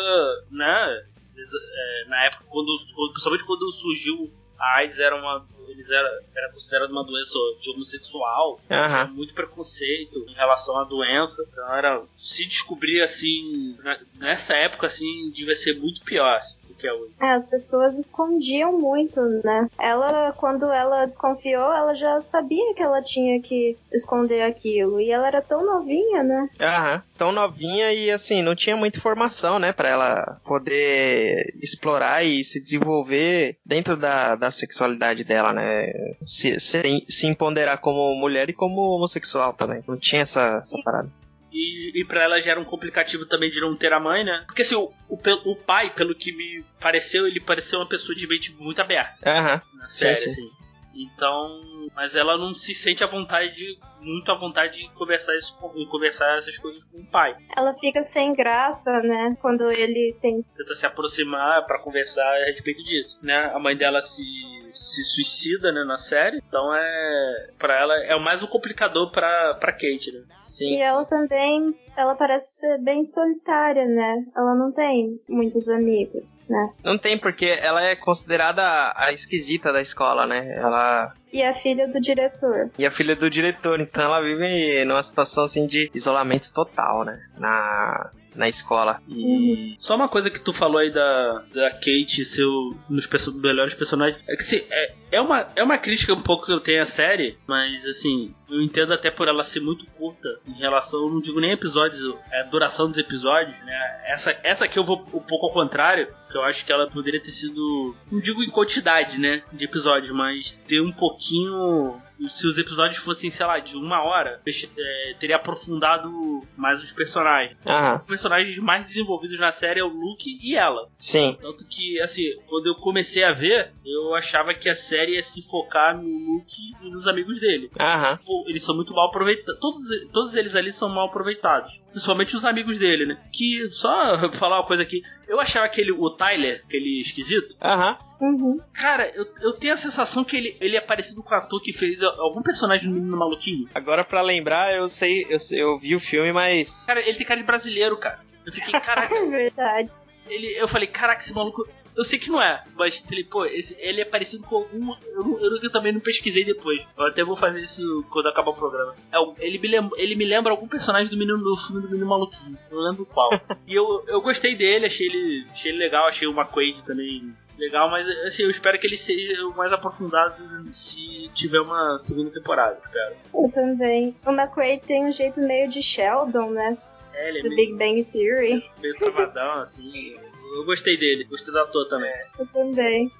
[0.52, 1.04] né?
[1.40, 2.68] é, na época, quando,
[3.12, 8.60] principalmente quando surgiu a AIDS, era uma, eles era, era considerado uma doença de homossexual.
[8.72, 9.04] Aham.
[9.06, 11.48] Tinha muito preconceito em relação à doença.
[11.52, 16.88] Então, era se descobrir assim, na- nessa época, assim, devia ser muito pior assim, que
[16.88, 17.12] é hoje.
[17.20, 19.68] É, as pessoas escondiam muito, né?
[19.78, 25.00] Ela, quando ela desconfiou, ela já sabia que ela tinha que esconder aquilo.
[25.02, 26.50] E ela era tão novinha, né?
[26.60, 27.04] Aham.
[27.18, 32.62] Tão novinha e assim, não tinha muita informação, né, Pra ela poder explorar e se
[32.62, 35.92] desenvolver dentro da, da sexualidade dela, né?
[36.26, 39.84] Se, se, se empoderar como mulher e como homossexual também.
[39.88, 41.10] Não tinha essa, essa parada.
[41.58, 44.44] E, e pra ela já era um complicativo também de não ter a mãe, né?
[44.46, 45.18] Porque assim, o, o,
[45.52, 49.18] o pai, pelo que me pareceu, ele pareceu uma pessoa de mente muito aberta.
[49.28, 49.62] Aham.
[49.76, 50.30] na Sim, série, sim.
[50.30, 50.50] assim.
[50.94, 51.62] Então,
[51.96, 55.58] mas ela não se sente à vontade, de- muito à vontade de conversar, isso,
[55.92, 57.36] conversar essas coisas com o pai.
[57.56, 59.36] Ela fica sem graça, né?
[59.42, 60.44] Quando ele tem.
[60.56, 63.52] Tenta se aproximar pra conversar a respeito disso, né?
[63.54, 64.24] A mãe dela se,
[64.72, 66.38] se suicida, né, na série.
[66.48, 70.22] Então é, Pra ela é o mais um complicador pra, pra Kate, né?
[70.36, 70.76] Sim.
[70.78, 71.76] E ela também.
[71.98, 74.24] Ela parece ser bem solitária, né?
[74.36, 76.70] Ela não tem muitos amigos, né?
[76.84, 80.56] Não tem, porque ela é considerada a esquisita da escola, né?
[80.56, 81.14] Ela.
[81.32, 82.72] E a filha do diretor.
[82.78, 87.22] E a filha do diretor, então ela vive numa situação assim de isolamento total, né?
[87.38, 89.02] Na, na escola.
[89.10, 89.76] E.
[89.80, 92.46] Só uma coisa que tu falou aí da, da Kate ser
[92.90, 94.22] dos perso- melhores personagens.
[94.28, 96.86] É que assim, é, é, uma, é uma crítica um pouco que eu tenho à
[96.86, 101.40] série, mas assim, eu entendo até por ela ser muito curta em relação, não digo
[101.42, 104.02] nem episódios, é a duração dos episódios, né?
[104.08, 107.22] Essa, essa aqui eu vou um pouco ao contrário, que eu acho que ela poderia
[107.22, 112.58] ter sido, não digo em quantidade, né, de episódios, mas ter um pouquinho se os
[112.58, 116.10] episódios fossem, sei lá, de uma hora, é, teria aprofundado
[116.56, 117.96] mais os personagens Aham.
[117.98, 120.88] os personagens mais desenvolvidos na série é o Luke e ela.
[120.98, 121.38] Sim.
[121.42, 125.42] Tanto que, assim, quando eu comecei a ver, eu achava que a série ia se
[125.48, 127.70] focar no Luke e nos amigos dele.
[127.80, 128.18] Aham.
[128.26, 129.60] Pô, Eles são muito mal aproveitados.
[129.60, 131.72] Todos, todos eles ali são mal aproveitados.
[131.92, 133.18] Principalmente os amigos dele, né?
[133.32, 135.02] Que, só falar uma coisa aqui.
[135.28, 137.56] Eu achava aquele, o Tyler, aquele esquisito.
[137.62, 137.98] Aham.
[138.20, 138.60] Uhum.
[138.74, 141.72] Cara, eu, eu tenho a sensação que ele, ele é parecido com o ator que
[141.72, 143.68] fez algum personagem do Menino Maluquinho.
[143.76, 146.86] Agora pra lembrar, eu sei, eu, sei- eu vi o filme, mas.
[146.88, 148.20] Cara, ele tem cara de brasileiro, cara.
[148.46, 149.92] Eu fiquei, caraca, É verdade.
[150.28, 151.68] Ele, eu falei, caraca, esse maluco.
[151.98, 154.94] Eu sei que não é, mas falei, pô, esse, ele é parecido com algum.
[155.08, 156.80] Eu, eu, eu também não pesquisei depois.
[156.96, 158.94] Eu até vou fazer isso quando acabar o programa.
[159.12, 162.08] É, ele, me lembra, ele me lembra algum personagem do menino do filme do Menino
[162.08, 162.58] Maluquinho.
[162.70, 163.32] Eu não lembro qual.
[163.66, 167.90] e eu, eu gostei dele, achei ele, achei ele legal, achei o McQuaid também legal,
[167.90, 170.36] mas assim, eu espero que ele seja o mais aprofundado
[170.72, 173.16] se tiver uma segunda temporada, espero.
[173.34, 174.16] Eu também.
[174.26, 176.78] O McQuaid tem um jeito meio de Sheldon, né?
[177.14, 178.64] É, ele é Do meio, Big Bang Theory.
[178.80, 180.16] meio travadão, assim.
[180.58, 182.12] Eu gostei dele, gostei do ator também.
[182.40, 183.12] Eu também.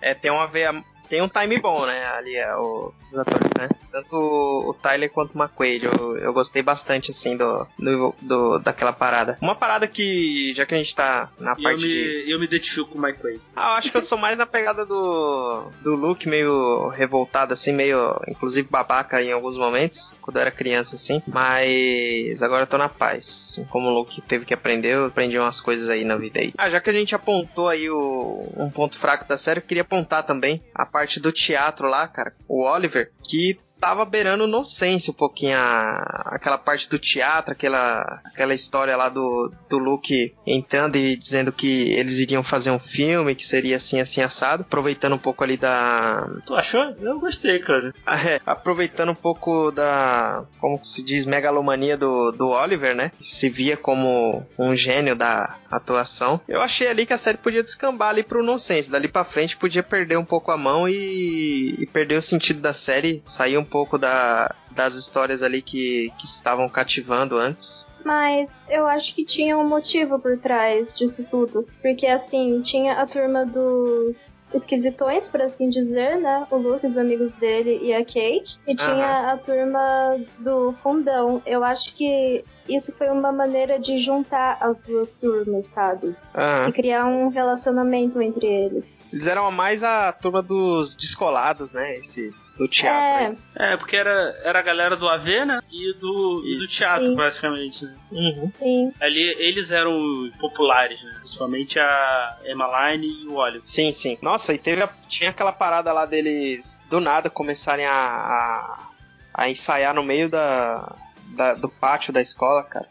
[0.00, 2.06] É, tem uma veia tem um time bom, né?
[2.06, 3.68] Ali é o, os atores, né?
[3.90, 5.84] Tanto o Tyler quanto o McQuaid.
[5.84, 9.36] Eu, eu gostei bastante, assim, do, do, do, daquela parada.
[9.42, 12.32] Uma parada que, já que a gente tá na eu parte me, de.
[12.32, 13.40] eu me identifico com o Wade.
[13.56, 17.72] Ah, eu acho que eu sou mais na pegada do, do Luke, meio revoltado, assim,
[17.72, 21.20] meio, inclusive, babaca em alguns momentos, quando eu era criança, assim.
[21.26, 23.50] Mas agora eu tô na paz.
[23.50, 26.52] Assim, como o Luke teve que aprender, eu aprendi umas coisas aí na vida aí.
[26.56, 29.82] Ah, já que a gente apontou aí o, um ponto fraco da série, eu queria
[29.82, 32.34] apontar também a parte do teatro lá, cara.
[32.48, 38.54] O Oliver, que tava beirando nonsense um pouquinho a, aquela parte do teatro, aquela, aquela
[38.54, 43.44] história lá do, do Luke entrando e dizendo que eles iriam fazer um filme que
[43.44, 46.28] seria assim, assim, assado, aproveitando um pouco ali da.
[46.46, 46.82] Tu achou?
[47.00, 47.94] Eu gostei, cara.
[48.06, 50.44] é, aproveitando um pouco da.
[50.60, 51.26] Como se diz?
[51.26, 53.12] Megalomania do, do Oliver, né?
[53.20, 56.40] Se via como um gênio da atuação.
[56.48, 58.90] Eu achei ali que a série podia descambar ali pro nonsense.
[58.90, 62.72] Dali pra frente podia perder um pouco a mão e, e perder o sentido da
[62.72, 67.88] série, sair um pouco da, das histórias ali que, que estavam cativando antes.
[68.04, 71.66] Mas eu acho que tinha um motivo por trás disso tudo.
[71.82, 76.46] Porque assim, tinha a turma dos esquisitões, por assim dizer, né?
[76.50, 78.58] O Luke, os amigos dele e a Kate.
[78.66, 81.42] E tinha a turma do fundão.
[81.46, 82.44] Eu acho que
[82.76, 86.14] isso foi uma maneira de juntar as duas turmas, sabe?
[86.34, 86.68] Aham.
[86.68, 89.00] E criar um relacionamento entre eles.
[89.12, 91.96] Eles eram mais a turma dos descolados, né?
[91.96, 93.36] Esses do teatro.
[93.56, 94.10] É, É, porque era,
[94.44, 95.60] era a galera do AV, né?
[95.70, 97.14] E do, e do teatro, Sim.
[97.16, 97.94] basicamente, né?
[98.12, 98.52] Uhum.
[98.58, 98.92] sim.
[99.00, 101.14] Ali, eles eram populares, né?
[101.20, 103.60] Principalmente a Emmeline e o Oliver.
[103.64, 104.18] Sim, sim.
[104.22, 108.88] Nossa, e teve a- tinha aquela parada lá deles do nada começarem a, a,
[109.34, 110.96] a ensaiar no meio da,
[111.30, 112.88] da- do pátio da escola, cara.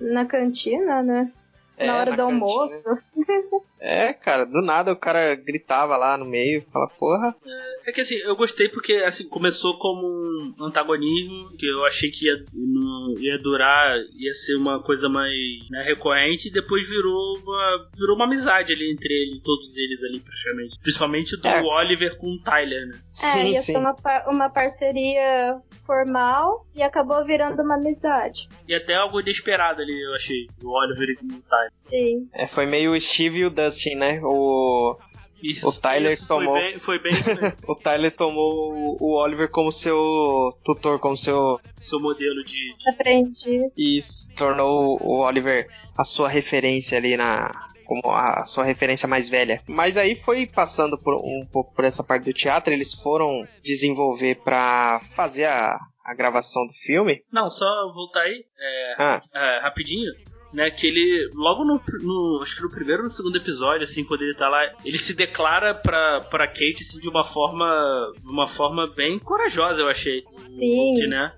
[0.00, 1.30] Na cantina, né?
[1.78, 2.44] É, na hora na do cantina.
[2.44, 2.88] almoço.
[3.80, 7.34] É, cara, do nada o cara gritava lá no meio, fala, porra.
[7.86, 12.26] É que assim, eu gostei porque assim, começou como um antagonismo, que eu achei que
[12.26, 13.88] ia, não- ia durar,
[14.18, 15.30] ia ser uma coisa mais
[15.70, 20.18] né, recorrente, e depois virou uma, virou uma amizade ali entre eles, todos eles ali,
[20.20, 20.76] praticamente.
[20.82, 21.62] Principalmente do É.
[21.62, 23.00] Oliver com o Tyler, né?
[23.36, 23.94] é, ia ser uma,
[24.26, 28.48] uma parceria formal e acabou virando uma amizade.
[28.66, 31.67] E até algo inesperado ali, eu achei, o Oliver com o Tyler.
[31.76, 32.28] Sim.
[32.32, 34.20] É, foi meio o Steve e o Dustin, né?
[34.22, 34.96] O,
[35.42, 37.12] Isso, O Tyler isso tomou- Foi bem, foi bem
[37.68, 40.00] o Tyler tomou o Oliver como seu
[40.64, 41.60] tutor, como seu.
[41.80, 43.76] seu modelo de, Aprendiz.
[43.78, 44.28] Isso.
[44.36, 47.50] Tornou o Oliver a sua referência ali na.
[47.86, 49.62] Como a sua referência mais velha.
[49.66, 54.34] Mas aí foi passando por um pouco por essa parte do teatro, eles foram desenvolver
[54.44, 57.22] pra fazer a, a gravação do filme.
[57.32, 60.12] Não, só voltar aí, é, Ah, é, rapidinho,
[60.52, 60.70] né?
[60.70, 64.22] Que ele, logo no, no- Acho que no primeiro ou no segundo episódio, assim, quando
[64.22, 67.66] ele tá lá, ele se declara pra, pra Kate, assim, de uma forma.
[68.24, 70.20] De uma forma bem corajosa, eu achei.
[70.20, 70.94] O Sim.
[70.94, 71.32] Luke, né?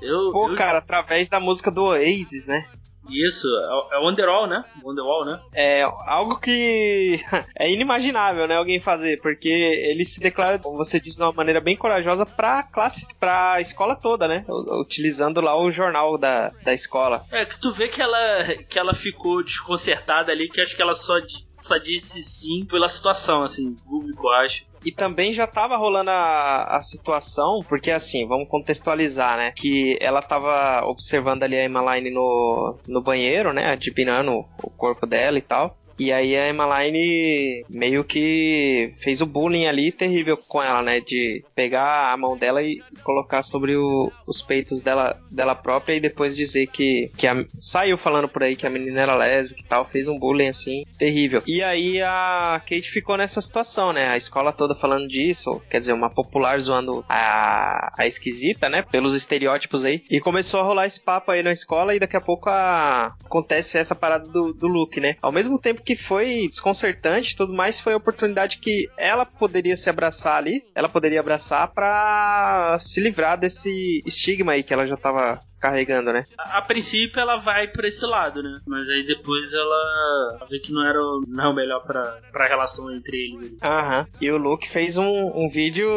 [0.00, 2.66] Eu, pô, eu- cara, através da música do Oasis, né?
[3.08, 4.64] Isso, é, é o Wonderwall, né?
[4.82, 5.40] Wonderwall, né?
[5.52, 7.20] É algo que
[7.58, 11.60] é inimaginável, né, alguém fazer, porque ele se declara, como você disse, de uma maneira
[11.60, 14.44] bem corajosa pra classe, pra escola toda, né?
[14.48, 17.24] Utilizando lá o jornal da, da escola.
[17.30, 20.94] É, que tu vê que ela, que ela ficou desconcertada ali, que acho que ela
[20.94, 21.14] só,
[21.58, 24.71] só disse sim pela situação, assim, público, acho.
[24.84, 29.52] E também já tava rolando a, a situação, porque assim, vamos contextualizar, né?
[29.54, 33.72] Que ela tava observando ali a Emmeline no, no banheiro, né?
[33.72, 35.76] Adivinhando o corpo dela e tal.
[35.98, 41.00] E aí a Emmeline meio que fez o bullying ali terrível com ela, né?
[41.00, 46.00] De pegar a mão dela e colocar sobre o- os peitos dela, dela própria e
[46.00, 49.64] depois dizer que, que a- saiu falando por aí que a menina era lésbica e
[49.68, 51.42] tal, fez um bullying assim terrível.
[51.46, 54.08] E aí a Kate ficou nessa situação, né?
[54.08, 58.82] A escola toda falando disso, quer dizer, uma popular zoando a, a esquisita, né?
[58.90, 60.02] Pelos estereótipos aí.
[60.10, 63.14] E começou a rolar esse papo aí na escola e daqui a pouco a...
[63.24, 65.16] acontece essa parada do, do Luke, né?
[65.22, 69.90] Ao mesmo tempo que foi desconcertante tudo mais, foi a oportunidade que ela poderia se
[69.90, 75.38] abraçar ali, ela poderia abraçar pra se livrar desse estigma aí que ela já tava
[75.62, 76.24] carregando, né?
[76.36, 78.52] A, a princípio ela vai pra esse lado, né?
[78.66, 82.18] Mas aí depois ela, ela vê que não era o, não é o melhor pra,
[82.32, 83.56] pra relação entre eles.
[83.62, 84.06] Aham.
[84.20, 85.88] E o Luke fez um, um vídeo,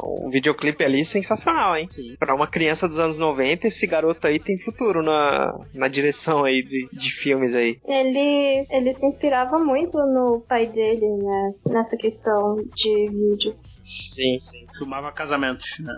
[0.00, 1.88] um videoclipe ali sensacional, hein?
[1.92, 2.14] Sim.
[2.16, 6.62] Pra uma criança dos anos 90, esse garoto aí tem futuro na, na direção aí
[6.62, 7.80] de, de filmes aí.
[7.84, 11.54] Ele, ele se inspirava muito no pai dele, né?
[11.68, 13.80] Nessa questão de vídeos.
[13.82, 14.66] Sim, sim.
[14.78, 15.94] Filmava casamentos, né?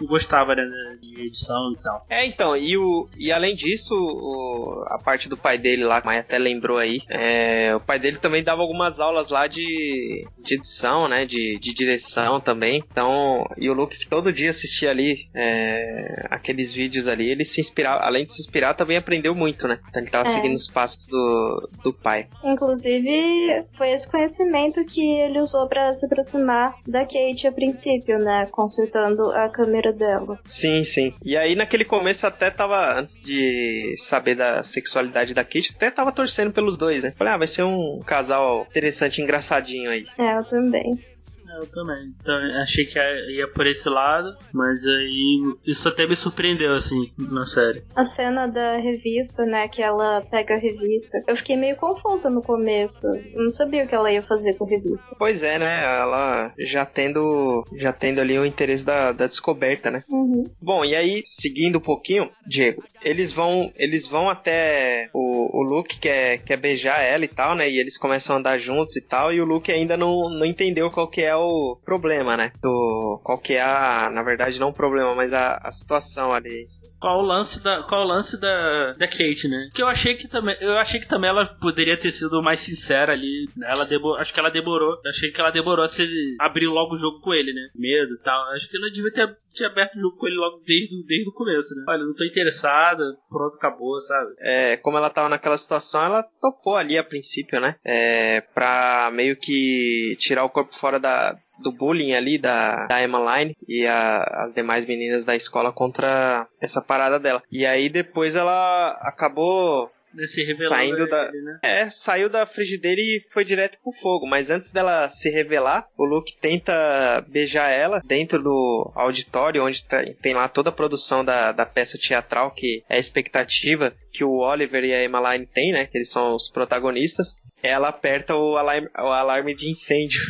[0.00, 0.64] E gostava né,
[1.00, 2.04] de edição e tal.
[2.08, 6.08] É, então, e, o, e além disso, o, a parte do pai dele lá, que
[6.08, 10.22] a Maia até lembrou aí, é, o pai dele também dava algumas aulas lá de,
[10.38, 11.24] de edição, né?
[11.24, 12.82] De, de direção também.
[12.90, 17.60] Então, e o Luke que todo dia assistia ali é, aqueles vídeos ali, ele se
[17.60, 19.78] inspirava, além de se inspirar, também aprendeu muito, né?
[19.88, 20.32] Então ele tava É.
[20.32, 22.26] seguindo os passos do, do pai.
[22.44, 28.46] Inclusive, foi esse conhecimento que ele usou pra se aproximar da Kate a princípio, né?
[28.50, 30.38] Consertando a câmera dela.
[30.44, 31.12] Sim, sim.
[31.24, 36.12] E aí naquele começo até tava, antes de saber da sexualidade da Kate, até tava
[36.12, 37.12] torcendo pelos dois, né?
[37.16, 40.06] Falei, ah, vai ser um casal interessante, engraçadinho aí.
[40.18, 41.11] É, eu também.
[41.60, 42.14] Eu também.
[42.20, 42.98] Então, achei que
[43.36, 47.84] ia por esse lado, mas aí isso até me surpreendeu, assim, na série.
[47.94, 49.68] A cena da revista, né?
[49.68, 51.22] Que ela pega a revista.
[51.26, 53.06] Eu fiquei meio confusa no começo.
[53.06, 55.14] Eu não sabia o que ela ia fazer com a revista.
[55.18, 55.84] Pois é, né?
[55.84, 60.04] Ela já tendo, já tendo ali o interesse da, da descoberta, né?
[60.10, 60.44] Uhum.
[60.60, 65.98] Bom, e aí, seguindo um pouquinho, Diego, eles vão, eles vão até o, o Luke
[65.98, 67.68] quer, quer beijar ela e tal, né?
[67.68, 70.90] E eles começam a andar juntos e tal, e o Luke ainda não, não entendeu
[70.90, 71.41] qual que é o
[71.84, 72.52] problema, né?
[72.62, 76.64] Do, qual que é a, na verdade, não o problema, mas a, a situação ali.
[77.00, 79.62] Qual o lance da, qual o lance da, da Kate, né?
[79.74, 83.12] Que eu achei que também, eu achei que também ela poderia ter sido mais sincera
[83.12, 83.46] ali.
[83.56, 83.66] né?
[83.70, 86.04] Ela demo, acho que ela demorou, achei que ela demorou a se
[86.40, 87.68] abrir logo o jogo com ele, né?
[87.74, 88.42] Medo e tal.
[88.52, 91.28] Acho que ela devia ter, ter aberto o jogo com ele logo desde, o- desde
[91.28, 91.84] o começo, né?
[91.88, 94.30] Olha, não tô interessada, pronto, acabou, sabe?
[94.40, 97.76] É, como ela tava naquela situação, ela topou ali a princípio, né?
[97.84, 101.31] É, pra meio que tirar o corpo fora da,
[101.62, 106.82] do bullying ali da, da Emmeline e a- as demais meninas da escola contra essa
[106.82, 107.42] parada dela.
[107.50, 111.58] E aí depois ela acabou Né, Se revelando Saindo da- ele, né?
[111.62, 114.26] É, saiu da frigideira e foi direto pro fogo.
[114.26, 120.04] Mas antes dela se revelar, o Luke tenta beijar ela dentro do auditório, onde tá-
[120.20, 124.36] tem lá toda a produção da, da peça teatral, que é a expectativa que o
[124.40, 125.86] Oliver e a Emmeline têm, né?
[125.86, 127.40] Que eles são os protagonistas.
[127.62, 130.20] Ela aperta o alarme, o alarme de incêndio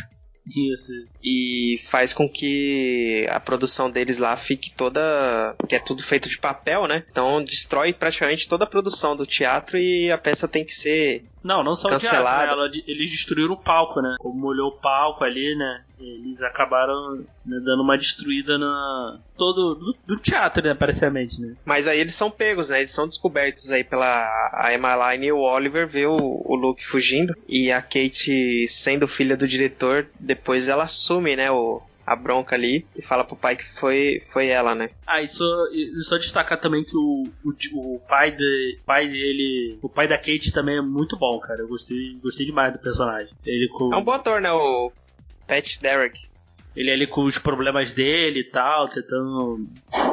[0.45, 0.91] Isso.
[1.23, 5.55] e faz com que a produção deles lá fique toda.
[5.67, 7.05] que é tudo feito de papel, né?
[7.09, 11.23] Então destrói praticamente toda a produção do teatro e a peça tem que ser.
[11.43, 12.53] Não, não só Cancelado.
[12.53, 12.83] o teatro, né?
[12.87, 14.15] Eles destruíram o palco, né?
[14.19, 15.83] Como molhou o palco ali, né?
[15.99, 19.19] Eles acabaram né, dando uma destruída na.
[19.37, 19.75] todo.
[19.75, 20.73] do, do teatro, né?
[20.73, 21.55] Pareciamente, né?
[21.65, 22.79] Mas aí eles são pegos, né?
[22.79, 24.03] Eles são descobertos aí pela
[24.53, 29.35] a Emmeline e o Oliver vê o, o Luke fugindo e a Kate sendo filha
[29.35, 33.63] do diretor, depois ela assume, né, o, a bronca ali e fala pro pai que
[33.79, 34.89] foi, foi ela, né?
[35.07, 39.77] Ah, e só, e só destacar também que o, o, o pai, de, pai dele.
[39.81, 41.61] O pai da Kate também é muito bom, cara.
[41.61, 43.29] Eu gostei, gostei demais do personagem.
[43.45, 43.93] Ele com.
[43.93, 44.91] É um bom ator, né, o
[45.47, 46.19] Pat Derrick.
[46.75, 49.63] Ele ali com os problemas dele e tal, tentando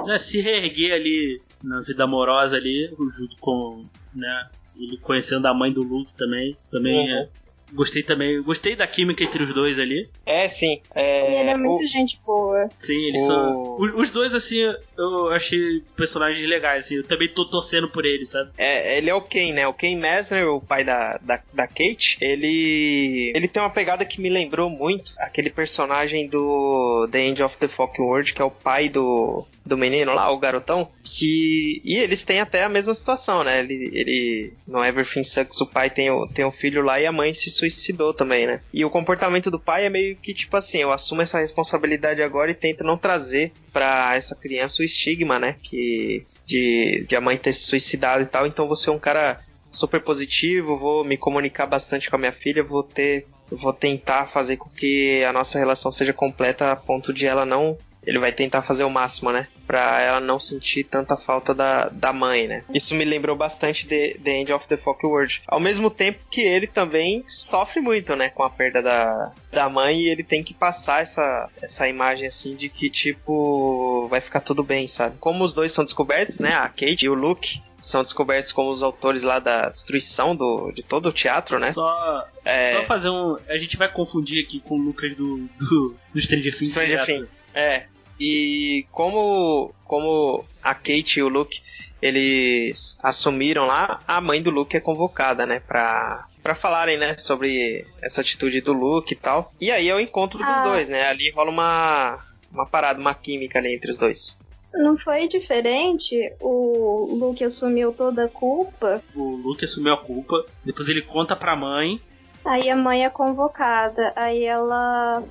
[0.06, 3.82] né, se reerguer ali na vida amorosa ali, junto com,
[4.14, 4.48] né,
[4.78, 6.54] ele conhecendo a mãe do Luke também.
[6.70, 7.18] Também Uhum.
[7.18, 7.28] é,
[7.72, 10.08] gostei também, gostei da química entre os dois ali.
[10.26, 10.80] É, sim.
[10.94, 12.68] E ele É, é muito o- gente boa.
[12.78, 13.76] Sim, eles O- são.
[13.80, 14.58] Os, os dois, assim,
[14.98, 16.96] eu achei personagens legais, assim.
[16.96, 18.50] Eu também tô torcendo por eles, sabe?
[18.58, 19.66] É, ele é o Ken, né?
[19.66, 24.20] O Ken Messner, o pai da, da, da Kate, ele ele tem uma pegada que
[24.20, 28.50] me lembrou muito aquele personagem do The End of the Fucking World, que é o
[28.50, 31.80] pai do, do menino lá, o garotão, que...
[31.84, 33.60] E eles têm até a mesma situação, né?
[33.60, 37.12] Ele, ele no Everything Sucks, o pai tem o, tem um filho lá e a
[37.12, 38.60] mãe se suicidou também, né?
[38.72, 42.50] E o comportamento do pai é meio que tipo assim, eu assumo essa responsabilidade agora
[42.50, 45.56] e tento não trazer pra essa criança o estigma, né?
[45.62, 49.38] Que de, de a mãe ter se suicidado e tal, então vou ser um cara
[49.70, 53.26] super positivo, vou me comunicar bastante com a minha filha, vou ter.
[53.52, 57.76] Vou tentar fazer com que a nossa relação seja completa a ponto de ela não.
[58.06, 59.46] Ele vai tentar fazer o máximo, né?
[59.66, 62.64] Pra ela não sentir tanta falta da, da mãe, né?
[62.74, 65.42] Isso me lembrou bastante de The End of the Fuck World.
[65.46, 68.30] Ao mesmo tempo que ele também sofre muito, né?
[68.30, 72.56] Com a perda da, da mãe e ele tem que passar essa, essa imagem assim
[72.56, 75.16] de que, tipo, vai ficar tudo bem, sabe?
[75.20, 76.54] Como os dois são descobertos, né?
[76.54, 80.82] A Kate e o Luke são descobertos como os autores lá da destruição do, de
[80.82, 81.72] todo o teatro, né?
[81.72, 82.74] Só, É.
[82.76, 83.36] só fazer um.
[83.48, 86.68] A gente vai confundir aqui com o Lucas do, do, do Stranger Things.
[86.68, 87.06] Stranger direto.
[87.06, 87.39] Things.
[87.54, 87.84] É.
[88.18, 91.62] E como, como a Kate e o Luke
[92.02, 95.60] eles assumiram lá, a mãe do Luke é convocada, né?
[95.60, 97.16] Pra, pra falarem, né?
[97.18, 99.52] Sobre essa atitude do Luke e tal.
[99.60, 100.62] E aí é o encontro dos Ah.
[100.64, 101.04] dois, né?
[101.08, 102.18] Ali rola uma,
[102.52, 104.38] uma parada, uma química ali entre os dois.
[104.72, 106.16] Não foi diferente?
[106.40, 109.02] O Luke assumiu toda a culpa.
[109.14, 112.00] O Luke assumiu a culpa, depois ele conta pra mãe,
[112.44, 115.22] Aí a mãe é convocada, aí ela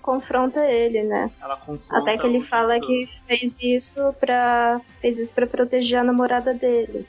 [0.00, 1.30] confronta ele, né?
[1.42, 4.80] Ela confronta Até que ele o fala que fez isso pra.
[5.00, 7.06] fez isso para proteger a namorada dele.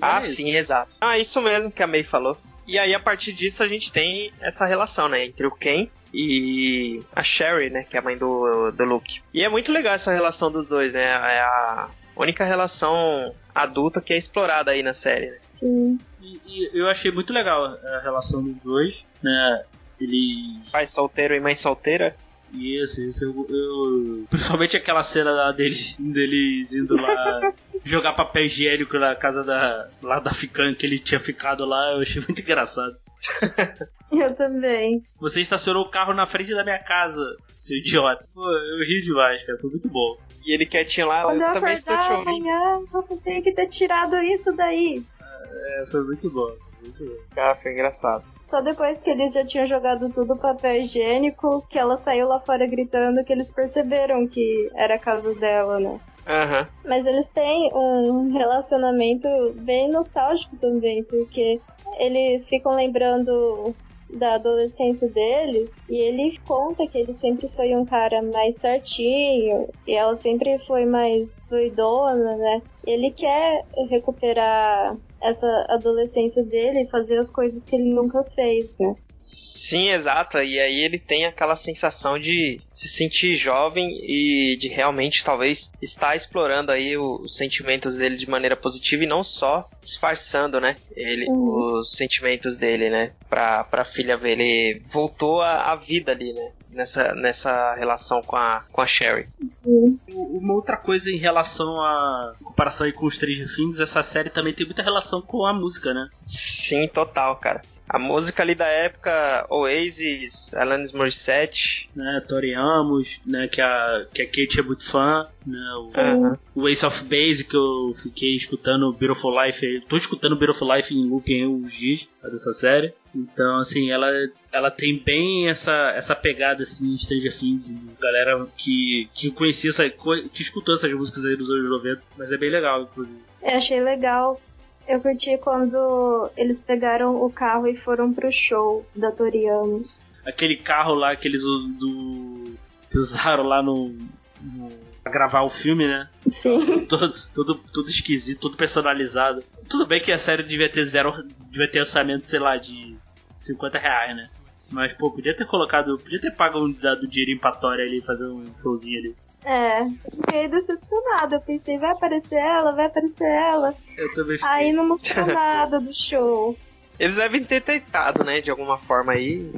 [0.00, 0.36] Ah, é isso.
[0.36, 0.90] sim, exato.
[1.00, 2.36] Ah, isso mesmo que a May falou.
[2.66, 5.24] E aí, a partir disso, a gente tem essa relação, né?
[5.24, 7.84] Entre o Ken e a Sherry, né?
[7.84, 9.20] Que é a mãe do, do Luke.
[9.32, 11.02] E é muito legal essa relação dos dois, né?
[11.02, 15.38] É a única relação adulta que é explorada aí na série, né?
[15.60, 15.98] Sim.
[16.26, 19.62] E, e eu achei muito legal a relação dos dois, né?
[20.00, 20.58] Ele.
[20.72, 22.14] Pai solteiro e mãe solteira.
[22.52, 23.24] Isso, isso.
[23.24, 27.52] Eu, eu- Principalmente aquela cena lá deles, deles indo lá
[27.84, 29.88] jogar papel higiênico na casa da.
[30.02, 32.96] lá da ficante que ele tinha ficado lá, eu achei muito engraçado.
[34.12, 35.02] Eu também.
[35.18, 37.20] Você estacionou o carro na frente da minha casa,
[37.58, 38.24] seu idiota.
[38.32, 39.58] Pô, eu ri demais, cara.
[39.58, 40.16] Foi muito bom.
[40.44, 42.28] E ele quietinho lá, Quando eu eu também estou te ouvindo.
[42.28, 45.02] amanhã, você tem que ter tirado isso daí.
[45.50, 46.52] É, foi muito bom.
[46.82, 47.16] Muito bom.
[47.36, 48.24] Ah, foi engraçado.
[48.40, 52.38] Só depois que eles já tinham jogado tudo no papel higiênico, que ela saiu lá
[52.40, 56.00] fora gritando, que eles perceberam que era a casa dela, né?
[56.26, 56.68] Aham.
[56.84, 61.60] Mas eles têm um relacionamento bem nostálgico também, porque
[61.98, 63.74] eles ficam lembrando
[64.08, 69.94] da adolescência deles e ele conta que ele sempre foi um cara mais certinho e
[69.94, 72.62] ela sempre foi mais doidona, né?
[72.84, 78.94] Ele quer recuperar essa adolescência dele fazer as coisas que ele nunca fez, né?
[79.18, 80.36] Sim, exato.
[80.38, 86.14] E aí ele tem aquela sensação de se sentir jovem e de realmente talvez estar
[86.14, 90.76] explorando aí os sentimentos dele de maneira positiva e não só disfarçando, né?
[90.94, 91.78] Ele, Uhum.
[91.78, 93.12] os sentimentos dele, né?
[93.28, 94.38] Pra, pra filha ver.
[94.38, 96.50] Ele voltou à vida ali, né?
[96.76, 99.26] Nessa, nessa relação com a, com a Sherry.
[99.42, 99.98] Sim.
[100.08, 104.52] Uma outra coisa em relação à comparação aí com os Stranger Things, essa série também
[104.52, 106.08] tem muita relação com a música, né?
[106.26, 107.62] Sim, total, cara.
[107.88, 111.88] A música ali da época, Oasis, Alanis Morissette.
[111.94, 112.22] né?
[112.28, 113.46] Tori Amos, né?
[113.48, 115.58] Que a, que a Kate é muito fã, né?
[115.76, 116.00] O.
[116.00, 116.38] Aham.
[116.54, 121.08] o Ace of Base, que eu fiquei escutando Beautiful Life, tô escutando Beautiful Life em
[121.08, 122.92] loop em uns dias dessa série.
[123.14, 124.10] Então, assim, ela,
[124.52, 127.64] ela tem bem essa, essa pegada, assim, Stranger Things,
[128.00, 132.36] galera que, que conhecia essa, que escutou essas músicas aí dos anos 90, mas é
[132.36, 133.18] bem legal, inclusive.
[133.42, 134.40] Eu achei legal.
[134.88, 140.02] Eu curti quando eles pegaram o carro e foram pro show da Torianos.
[140.24, 142.54] Aquele carro lá que eles do,
[142.90, 143.96] que usaram lá no,
[144.40, 144.68] no
[145.06, 146.08] pra gravar o filme, né?
[146.26, 146.84] Sim.
[146.86, 149.42] todo, todo, tudo esquisito, tudo personalizado.
[149.68, 151.12] Tudo bem que a série devia ter zero,
[151.48, 152.96] devia ter orçamento, sei lá, de
[153.36, 154.28] 50 reais, né?
[154.70, 158.26] Mas, pô, podia ter colocado, podia ter pago um dado dinheirinho pra Tori ali, fazer
[158.26, 159.16] um showzinho ali.
[159.46, 159.84] É,
[160.16, 161.36] fiquei decepcionada.
[161.36, 163.72] Eu pensei, vai aparecer ela, vai aparecer ela.
[163.96, 164.50] Eu também fiquei.
[164.52, 166.58] Aí não mostrou nada do show.
[166.98, 168.40] Eles devem ter tentado, né?
[168.40, 169.48] De alguma forma aí.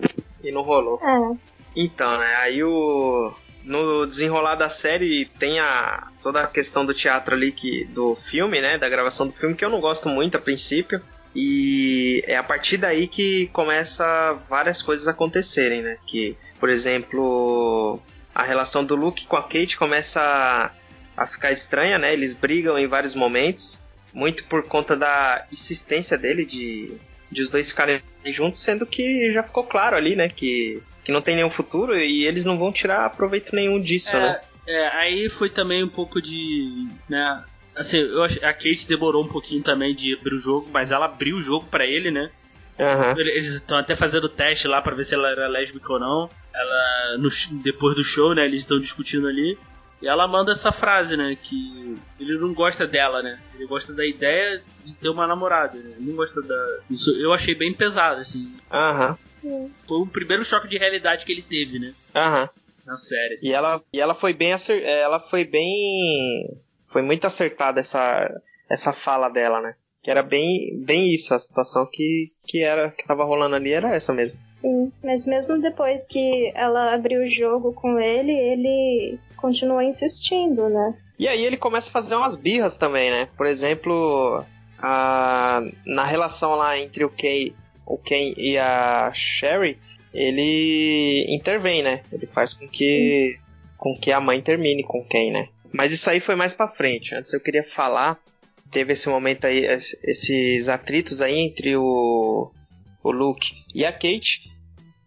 [0.45, 1.01] E não rolou.
[1.03, 1.37] É,
[1.75, 2.37] Então, né?
[2.37, 3.33] Aí o.
[3.65, 6.07] No desenrolar da série tem a.
[6.23, 7.87] toda a questão do teatro ali que.
[7.87, 8.77] do filme, né?
[8.77, 11.01] Da gravação do filme, que eu não gosto muito a princípio.
[11.35, 15.97] E é a partir daí que começa várias coisas acontecerem, né?
[16.07, 18.01] Que, por exemplo,
[18.39, 20.71] a relação do Luke com a Kate começa a,
[21.25, 22.13] a ficar estranha, né?
[22.13, 23.85] Eles brigam em vários momentos,
[24.15, 26.95] muito por conta da insistência dele de,
[27.29, 30.29] de os dois ficarem juntos, sendo que já ficou claro ali, né?
[30.29, 34.41] Que, que não tem nenhum futuro e eles não vão tirar proveito nenhum disso, né?
[34.69, 36.87] É, é, aí foi também um pouco de.
[37.09, 37.43] né?
[37.75, 41.39] Assim, eu a Kate demorou um pouquinho também de abrir o jogo, mas ela abriu
[41.39, 42.31] o jogo pra ele, né?
[42.79, 43.15] Aham.
[43.19, 46.31] Eles estão até fazendo teste lá pra ver se ela era lésbica ou não.
[46.55, 47.29] Ela, no
[47.63, 48.45] depois do show, né?
[48.45, 49.59] Eles estão discutindo ali.
[50.01, 51.37] E ela manda essa frase, né?
[51.41, 53.39] Que ele não gosta dela, né?
[53.55, 55.95] Ele gosta da ideia de ter uma namorada, né?
[55.97, 56.79] Ele não gosta da.
[56.89, 58.53] Isso eu achei bem pesado, assim.
[58.71, 59.19] Aham.
[59.37, 59.73] sim.
[59.87, 61.93] Foi o primeiro choque de realidade que ele teve, né?
[62.15, 62.49] Aham.
[62.87, 63.35] Na série.
[63.35, 63.49] assim.
[63.49, 64.83] E ela, e ela foi bem acer...
[64.83, 66.59] ela foi bem
[66.89, 68.31] foi muito acertada essa
[68.69, 69.75] essa fala dela, né?
[70.09, 73.95] Que era bem bem isso, a situação que que era que tava rolando ali era
[73.95, 74.41] essa mesmo.
[74.63, 80.99] Sim, mas mesmo depois que ela abriu o jogo com ele, ele continuou insistindo, né?
[81.19, 83.29] E aí ele começa a fazer umas birras também, né?
[83.37, 84.43] Por exemplo,
[84.79, 87.53] a, na relação lá entre o Ken,
[87.85, 89.79] o Ken e a Sherry,
[90.15, 92.03] ele intervém, né?
[92.11, 93.39] Ele faz com que
[93.77, 95.49] com que a mãe termine com o Ken, né?
[95.71, 97.15] Mas isso aí foi mais pra frente.
[97.15, 98.19] Antes eu queria falar,
[98.71, 102.51] teve esse momento aí, es- esses atritos aí entre o
[103.03, 104.51] o Luke e a Kate.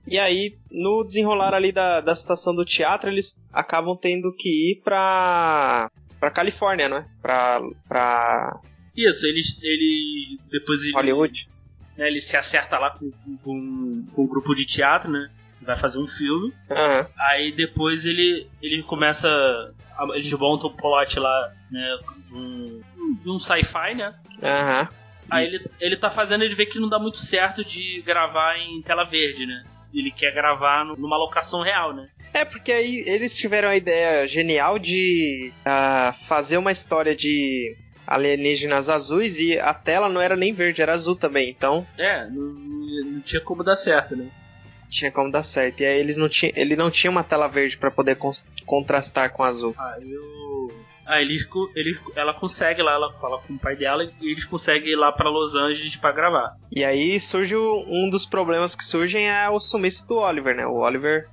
[0.07, 4.81] E aí, no desenrolar ali da, da situação do teatro, eles acabam tendo que ir
[4.83, 7.05] pra, pra Califórnia, não é?
[7.21, 8.59] Pra, pra
[8.97, 9.57] Isso, eles.
[9.61, 10.93] ele Depois ele.
[10.93, 11.47] Hollywood.
[11.97, 13.11] né, ele se acerta lá com,
[13.43, 15.29] com- com um, grupo de teatro, né?
[15.61, 16.51] Vai fazer um filme.
[16.71, 17.05] Aham.
[17.29, 19.29] Aí depois ele, ele começa.
[20.15, 21.97] Eles montam um plot lá, né?
[22.25, 22.81] De um,
[23.13, 24.13] de um sci-fi, né?
[24.41, 24.89] Aham.
[25.29, 28.81] Aí ele, ele tá fazendo, ele vê que não dá muito certo de gravar em
[28.81, 29.63] tela verde, né?
[29.93, 32.07] Ele quer gravar no- numa locação real, né?
[32.33, 37.75] É, porque aí eles tiveram a ideia genial de ah, fazer uma história de
[38.07, 41.49] alienígenas azuis e a tela não era nem verde, era azul também.
[41.49, 42.53] Então É, não,
[43.13, 44.27] não tinha como dar certo, né?
[44.89, 45.79] tinha como dar certo.
[45.81, 49.29] E aí eles não tinham, ele não tinha uma tela verde pra poder cons- contrastar
[49.31, 49.73] com azul.
[49.77, 50.21] Aí eu.
[51.11, 51.23] Aí
[51.75, 55.11] eles, ela consegue lá, ela fala com o pai dela e eles conseguem ir lá
[55.11, 56.55] pra Los Angeles pra gravar.
[56.71, 60.65] E aí surge o- um dos problemas que surgem é o sumiço do Oliver, né?
[60.65, 61.27] O Oliver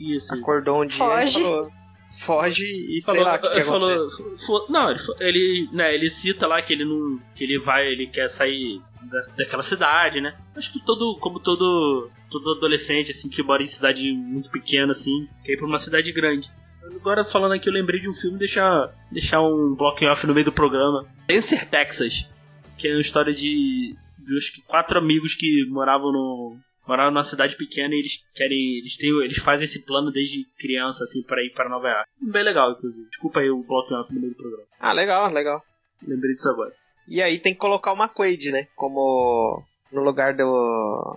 [0.00, 0.32] Isso.
[0.34, 1.38] acordou um dia Foge.
[1.38, 1.68] e falou:
[2.10, 4.10] foge e sei Falou, lá o que, falou,
[4.46, 8.06] fo- não, ele, ele, né, ele cita lá que ele não, que ele vai, ele
[8.06, 10.34] quer sair da, daquela cidade, né?
[10.56, 15.28] Acho que todo, como todo, todo adolescente assim que mora em cidade muito pequena assim,
[15.44, 16.48] quer ir pra uma cidade grande.
[16.96, 20.46] Agora falando aqui, eu lembrei de um filme, deixar, deixar um blocking off no meio
[20.46, 21.06] do programa.
[21.26, 22.28] Dancer, Texas,
[22.76, 27.22] que é uma história de, de acho que quatro amigos que moravam no moravam numa
[27.22, 31.44] cidade pequena e eles querem, eles têm, eles fazem esse plano desde criança assim para
[31.44, 32.08] ir para Nova York.
[32.18, 33.06] Bem legal, inclusive.
[33.10, 34.64] Desculpa aí o blocking off no meio do programa.
[34.80, 35.62] Ah, legal, legal.
[36.06, 36.72] Lembrei disso agora.
[37.06, 38.68] E aí tem que colocar o McQuaid, né?
[38.74, 39.62] Como
[39.92, 41.16] no lugar do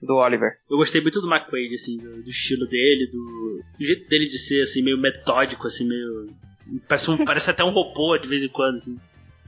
[0.00, 0.52] do Oliver.
[0.70, 4.38] Eu gostei muito do McQuaid, assim, do, do estilo dele, do, do jeito dele de
[4.38, 6.28] ser, assim, meio metódico, assim, meio.
[6.88, 8.98] Parece, um, parece até um robô de vez em quando, assim.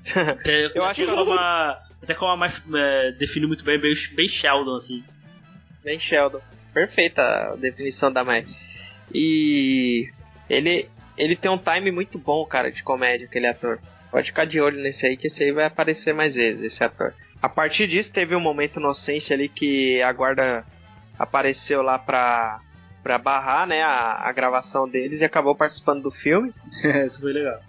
[0.28, 1.78] Até, Eu acho até que- como uma.
[2.02, 5.04] Até como a mais é, define muito bem, bem, bem Sheldon, assim.
[5.84, 6.40] Bem Sheldon.
[6.74, 8.44] Perfeita a definição da Mai.
[9.14, 10.08] E
[10.50, 13.78] ele ele tem um time muito bom, cara, de comédia, aquele ator.
[14.10, 17.14] Pode ficar de olho nesse aí, que esse aí vai aparecer mais vezes, esse ator.
[17.42, 20.64] A partir disso, teve um momento inocência ali que a guarda
[21.18, 22.60] apareceu lá pra,
[23.02, 26.54] pra barrar, né, a, a gravação deles e acabou participando do filme.
[27.04, 27.60] Isso foi legal.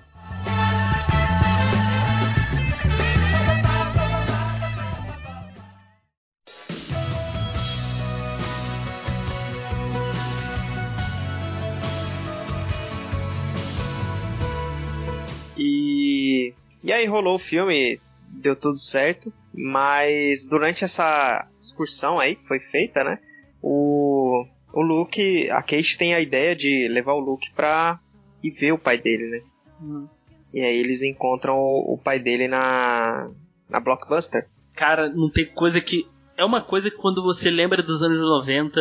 [15.57, 16.53] E,
[16.83, 17.99] e aí rolou o filme,
[18.29, 23.19] deu tudo certo, mas durante essa excursão aí que foi feita, né?
[23.61, 27.99] O, o Luke, a Kate tem a ideia de levar o Luke pra
[28.41, 29.39] ir ver o pai dele, né?
[29.81, 30.07] Hum.
[30.53, 33.29] E aí eles encontram o, o pai dele na,
[33.69, 34.47] na Blockbuster.
[34.75, 36.07] Cara, não tem coisa que.
[36.35, 38.79] É uma coisa que quando você lembra dos anos 90,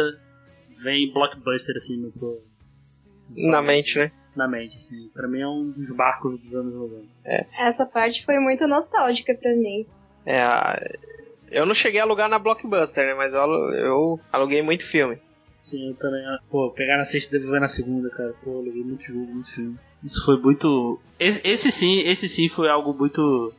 [0.83, 2.43] vem blockbuster, assim, no seu.
[3.37, 4.11] Na mente, né?
[4.35, 5.09] Na mente, assim.
[5.13, 7.09] Pra mim é um dos barcos dos anos 90.
[7.59, 9.87] Essa parte foi muito nostálgica pra mim.
[10.27, 10.81] É, a-
[11.51, 13.15] eu não cheguei a alugar na Blockbuster, né?
[13.15, 13.41] Mas eu,
[13.75, 15.19] eu aluguei muito filme.
[15.61, 16.25] Sim, eu também.
[16.27, 18.33] ah, Pô, pegar na sexta e devolver na segunda, cara.
[18.43, 19.77] Pô, eu levei muito jogo, muito filme.
[20.03, 21.01] Isso foi muito.
[21.21, 23.53] Esse, esse sim, esse sim foi algo muito.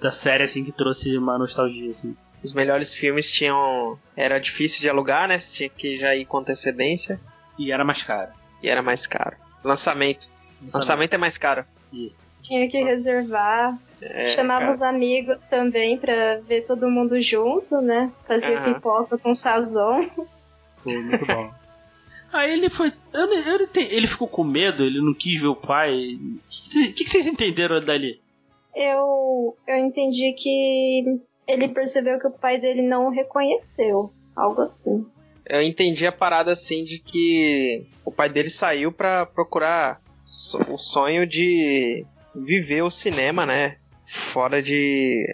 [0.00, 2.14] da série, assim, que trouxe uma nostalgia, assim.
[2.42, 3.98] Os melhores filmes tinham.
[4.16, 5.38] Era difícil de alugar, né?
[5.38, 7.18] Você tinha que já ir com antecedência.
[7.58, 8.30] E era mais caro.
[8.62, 9.36] E era mais caro.
[9.64, 10.28] Lançamento.
[10.72, 11.64] Lançamento é mais caro.
[11.92, 12.26] Isso.
[12.42, 13.76] Tinha que reservar.
[14.06, 14.72] É, Chamava cara.
[14.72, 18.12] os amigos também pra ver todo mundo junto, né?
[18.26, 18.74] Fazia Aham.
[18.74, 20.06] pipoca com sazon.
[20.76, 21.50] Foi muito bom.
[22.30, 22.92] Aí ele foi.
[23.12, 26.18] Eu, eu não entendi, ele ficou com medo, ele não quis ver o pai.
[26.18, 28.20] O que, que vocês entenderam dali?
[28.74, 34.12] Eu, eu entendi que ele percebeu que o pai dele não o reconheceu.
[34.34, 35.06] Algo assim.
[35.46, 40.00] Eu entendi a parada assim de que o pai dele saiu pra procurar
[40.68, 43.76] o sonho de viver o cinema, né?
[44.14, 45.26] Fora de.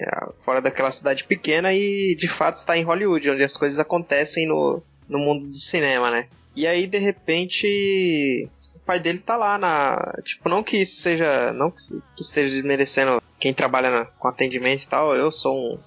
[0.44, 4.82] fora daquela cidade pequena e de fato está em Hollywood, onde as coisas acontecem no,
[5.06, 6.26] no mundo do cinema, né?
[6.56, 10.14] E aí de repente o pai dele tá lá na.
[10.24, 11.52] Tipo, não que isso seja.
[11.52, 11.80] Não que,
[12.18, 15.78] esteja desmerecendo quem trabalha na- com atendimento e tal, eu sou um,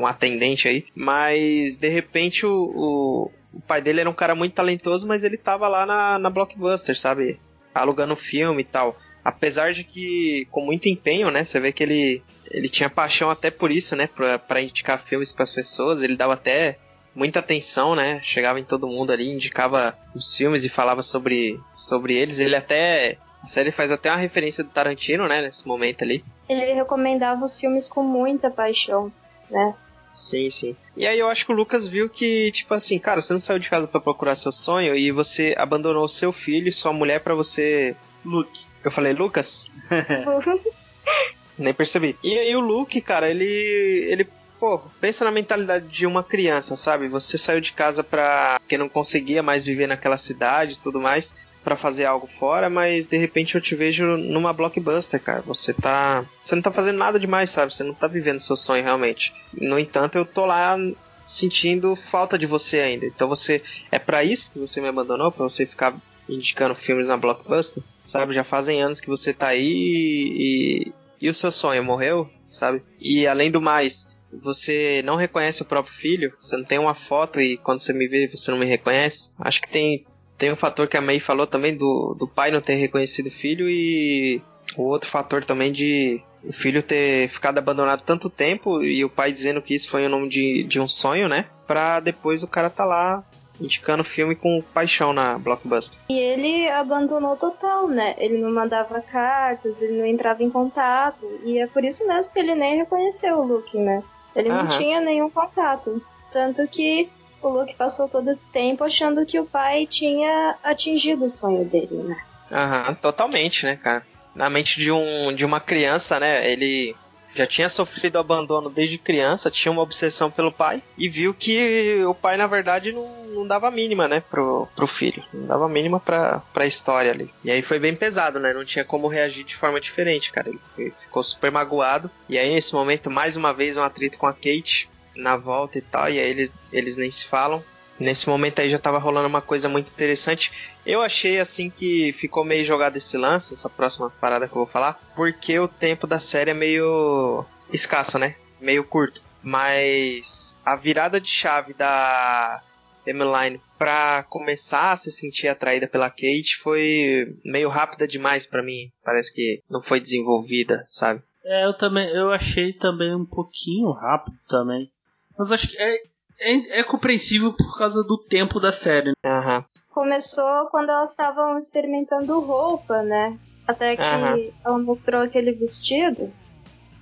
[0.00, 4.54] um atendente aí, mas de repente o, o, o pai dele era um cara muito
[4.54, 7.38] talentoso, mas ele tava lá na, na Blockbuster, sabe?
[7.72, 8.96] Alugando filme e tal.
[9.22, 11.44] Apesar de que, com muito empenho, né?
[11.44, 14.06] Você vê que ele, ele tinha paixão até por isso, né?
[14.08, 16.02] Pra, pra indicar filmes pras pessoas.
[16.02, 16.78] Ele dava até
[17.14, 18.20] muita atenção, né?
[18.22, 22.38] Chegava em todo mundo ali, indicava os filmes e falava sobre, sobre eles.
[22.38, 23.18] Ele até.
[23.42, 25.40] A série faz até uma referência do Tarantino, né?
[25.40, 26.22] Nesse momento ali.
[26.48, 29.10] Ele recomendava os filmes com muita paixão,
[29.50, 29.74] né?
[30.12, 30.76] Sim, sim.
[30.96, 33.58] E aí eu acho que o Lucas viu que, tipo assim, cara, você não saiu
[33.58, 37.34] de casa pra procurar seu sonho e você abandonou seu filho e sua mulher pra
[37.34, 37.96] você.
[38.24, 38.66] Luke.
[38.84, 39.70] Eu falei, Lucas?
[41.60, 42.16] Nem percebi.
[42.24, 43.44] E aí o Luke, cara, ele.
[43.44, 44.26] ele
[44.58, 47.06] pô, pensa na mentalidade de uma criança, sabe?
[47.08, 48.58] Você saiu de casa pra.
[48.60, 51.34] porque não conseguia mais viver naquela cidade e tudo mais.
[51.62, 55.42] Pra fazer algo fora, mas de repente eu te vejo numa blockbuster, cara.
[55.42, 56.24] Você tá.
[56.42, 57.74] Você não tá fazendo nada demais, sabe?
[57.74, 59.34] Você não tá vivendo seu sonho realmente.
[59.52, 60.78] No entanto, eu tô lá
[61.26, 63.04] sentindo falta de você ainda.
[63.04, 63.62] Então você.
[63.92, 65.30] É para isso que você me abandonou?
[65.30, 65.94] Pra você ficar
[66.26, 67.82] indicando filmes na blockbuster?
[68.06, 68.32] Sabe?
[68.32, 70.92] Já fazem anos que você tá aí e.
[71.20, 72.82] E o seu sonho morreu, sabe?
[72.98, 77.40] E além do mais, você não reconhece o próprio filho, você não tem uma foto
[77.40, 79.30] e quando você me vê você não me reconhece.
[79.38, 80.06] Acho que tem,
[80.38, 83.30] tem um fator que a May falou também do, do pai não ter reconhecido o
[83.30, 84.40] filho e
[84.76, 89.32] o outro fator também de o filho ter ficado abandonado tanto tempo e o pai
[89.32, 91.46] dizendo que isso foi o nome de, de um sonho, né?
[91.66, 93.24] Pra depois o cara tá lá
[93.60, 96.00] indicando filme com paixão na Blockbuster.
[96.08, 98.14] E ele abandonou total, né?
[98.18, 101.26] Ele não mandava cartas, ele não entrava em contato.
[101.44, 104.02] E é por isso mesmo que ele nem reconheceu o Luke, né?
[104.34, 104.78] Ele não Aham.
[104.78, 106.02] tinha nenhum contato.
[106.32, 107.10] Tanto que
[107.42, 111.96] o Luke passou todo esse tempo achando que o pai tinha atingido o sonho dele,
[111.96, 112.16] né?
[112.52, 114.06] Aham, totalmente, né, cara?
[114.34, 116.50] Na mente de, um, de uma criança, né?
[116.50, 116.94] Ele
[117.34, 122.14] já tinha sofrido abandono desde criança, tinha uma obsessão pelo pai e viu que o
[122.14, 125.22] pai, na verdade, não, não dava mínima, né, pro, pro filho.
[125.32, 127.30] Não dava mínima pra, pra história ali.
[127.44, 128.52] E aí foi bem pesado, né?
[128.52, 130.48] Não tinha como reagir de forma diferente, cara.
[130.48, 132.10] Ele ficou super magoado.
[132.28, 135.82] E aí, nesse momento, mais uma vez, um atrito com a Kate na volta e
[135.82, 136.08] tal.
[136.08, 137.62] E aí eles, eles nem se falam.
[137.98, 140.50] Nesse momento aí já tava rolando uma coisa muito interessante.
[140.86, 144.66] Eu achei assim que ficou meio jogado esse lance, essa próxima parada que eu vou
[144.66, 148.36] falar, porque o tempo da série é meio escasso, né?
[148.58, 149.20] Meio curto.
[149.42, 152.62] Mas a virada de chave da
[153.10, 158.90] Emmeline pra começar a se sentir atraída pela Kate foi meio rápida demais pra mim.
[159.04, 161.22] Parece que não foi desenvolvida, sabe?
[161.44, 164.90] É, eu também, eu achei também um pouquinho rápido também.
[165.38, 165.94] Mas acho que é,
[166.40, 169.08] é, é compreensível por causa do tempo da série.
[169.08, 169.14] né?
[169.24, 169.64] Aham.
[169.88, 173.38] Começou quando elas estavam experimentando roupa, né?
[173.66, 174.36] Até que Aham.
[174.64, 176.32] ela mostrou aquele vestido.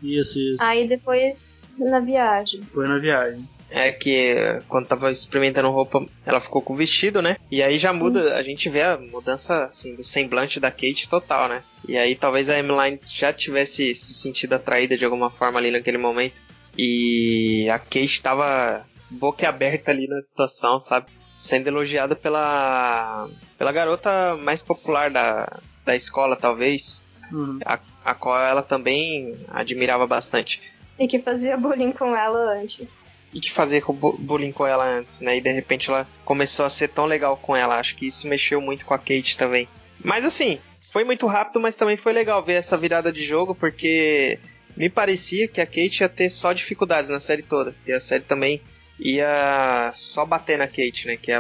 [0.03, 0.63] Isso, isso.
[0.63, 2.63] Aí depois na viagem.
[2.73, 3.49] Foi na viagem.
[3.71, 4.35] É que
[4.67, 7.37] quando tava experimentando roupa, ela ficou com o vestido, né?
[7.51, 11.49] E aí já muda, a gente vê a mudança assim do semblante da Kate total,
[11.49, 11.63] né?
[11.87, 15.99] E aí talvez a Emmeline já tivesse se sentido atraída de alguma forma ali naquele
[15.99, 16.41] momento.
[16.77, 21.07] E a Kate tava boquiaberta ali na situação, sabe?
[21.37, 27.59] Sendo elogiada pela pela garota mais popular da, da escola, talvez, Uhum.
[27.67, 30.63] a, a qual ela também admirava bastante.
[30.99, 33.08] E que fazia bullying com ela antes.
[33.33, 35.37] E que fazia com bu- bullying com ela antes, né?
[35.37, 37.79] E de repente ela começou a ser tão legal com ela.
[37.79, 39.69] Acho que isso mexeu muito com a Kate também.
[40.03, 40.59] Mas assim,
[40.93, 44.39] foi muito rápido, mas também foi legal ver essa virada de jogo, porque
[44.77, 47.75] me parecia que a Kate ia ter só dificuldades na série toda.
[47.87, 48.63] E a série também
[48.99, 51.17] ia só bater na Kate, né?
[51.17, 51.33] Que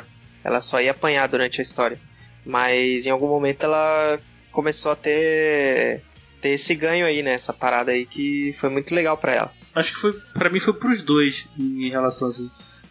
[0.45, 1.99] ela só ia apanhar durante a história.
[2.45, 4.21] Mas em algum momento ela
[4.53, 6.03] começou a ter
[6.41, 7.33] ter esse ganho aí, né?
[7.33, 9.53] Essa parada aí que foi muito legal pra ela.
[9.75, 12.51] Acho que foi, pra mim foi pros dois em relação assim.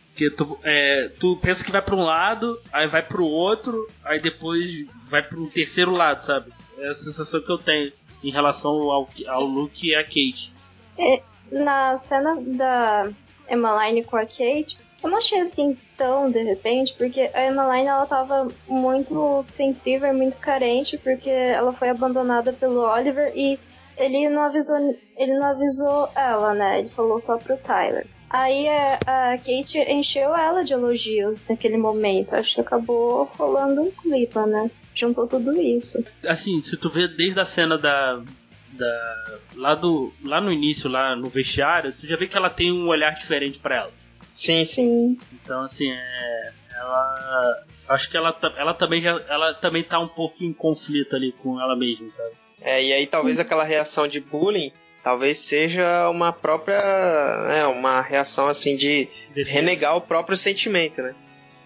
[0.10, 4.20] Porque tu, é, tu pensa que vai pra um lado, aí vai pro outro, aí
[4.20, 6.52] depois vai pro terceiro lado, sabe?
[6.80, 7.92] É a sensação que eu tenho
[8.24, 10.52] em relação ao, ao Luke e a Kate.
[11.52, 13.10] Na cena da
[13.50, 18.06] Emmeline com a Kate, eu não achei assim tão de repente, porque a Emmeline ela
[18.06, 23.60] tava muito sensível e muito carente, porque ela foi abandonada pelo Oliver e
[23.98, 24.78] ele não avisou,
[25.18, 26.80] ele não avisou ela, né?
[26.80, 28.06] Ele falou só pro Tyler.
[28.30, 32.36] Aí a, a Kate encheu ela de elogios naquele momento.
[32.36, 34.70] Acho que acabou rolando um clima, né?
[34.94, 36.04] Juntou tudo isso.
[36.26, 38.22] Assim, se tu vê desde a cena da.
[38.74, 42.72] da lá, do, lá no início, lá no vestiário, tu já vê que ela tem
[42.72, 43.92] um olhar diferente pra ela.
[44.32, 45.20] Sim, sim.
[45.34, 47.64] Então, assim, é, ela.
[47.88, 51.62] Acho que ela, ela, também já, ela também tá um pouco em conflito ali com
[51.62, 52.36] ela mesma, sabe?
[52.68, 54.72] É, e aí talvez aquela reação de bullying
[55.04, 56.78] talvez seja uma própria,
[57.48, 61.16] né, uma reação assim de renegar o próprio sentimento, né?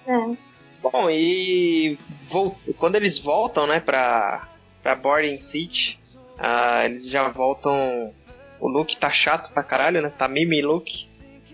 [0.06, 0.36] É.
[0.84, 4.48] Bom, e vol- quando eles voltam, né, pra,
[4.84, 6.00] pra Boarding City,
[6.38, 8.14] ah, eles já voltam.
[8.60, 10.12] O Luke tá chato pra caralho, né?
[10.16, 11.08] Tá Mimi Luke.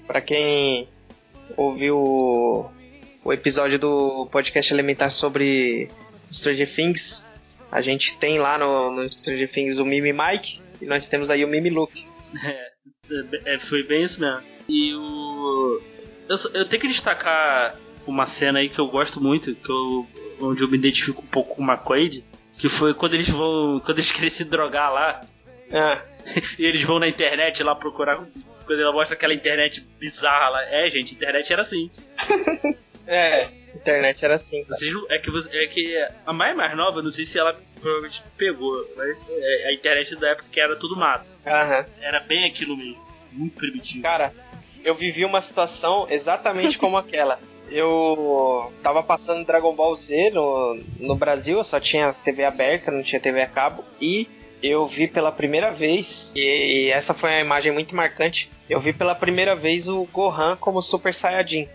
[0.06, 0.88] Pra quem
[1.56, 2.70] ouviu o,
[3.24, 5.90] o episódio do podcast Elementar sobre
[6.32, 7.27] Stranger Things,
[7.72, 11.44] a gente tem lá no, no Stranger Things o Mimi Mike e nós temos aí
[11.44, 12.06] o Mimi Luke.
[12.44, 12.72] É,
[13.46, 14.42] é, foi bem isso mesmo.
[14.68, 15.82] E o.
[16.28, 20.08] Eu, eu tenho que destacar uma cena aí que eu gosto muito, que eu,
[20.42, 22.24] onde eu me identifico um pouco com o McQuaid,
[22.58, 23.80] que foi quando eles vão.
[23.80, 25.22] Quando eles querem se drogar lá,
[25.72, 26.02] Ah,
[26.60, 28.18] e eles vão na internet lá procurar
[28.66, 30.64] quando ela mostra aquela internet bizarra lá.
[30.64, 31.90] É, gente, internet era assim.
[33.10, 33.48] É,
[33.78, 34.64] internet era assim.
[34.64, 34.76] cara.
[34.76, 38.22] Vocês, é, que, você- é que a Maia mais nova, não sei se ela provavelmente
[38.38, 41.26] pegou, mas é, a internet da época que era tudo mato.
[41.46, 41.86] Aham.
[42.02, 42.98] Era bem aquilo mesmo.
[43.32, 44.02] Muito primitivo.
[44.04, 44.34] Cara,
[44.84, 47.40] eu vivi uma situação exatamente como aquela.
[47.70, 53.04] Eu tava passando Dragon Ball Z no, no Brasil, eu só tinha TV aberta, não
[53.04, 54.28] tinha TV a cabo, e
[54.64, 56.40] eu vi pela primeira vez, e,
[56.86, 60.82] e essa foi uma imagem muito marcante, eu vi pela primeira vez o Gohan como
[60.82, 61.68] Super Saiyajin.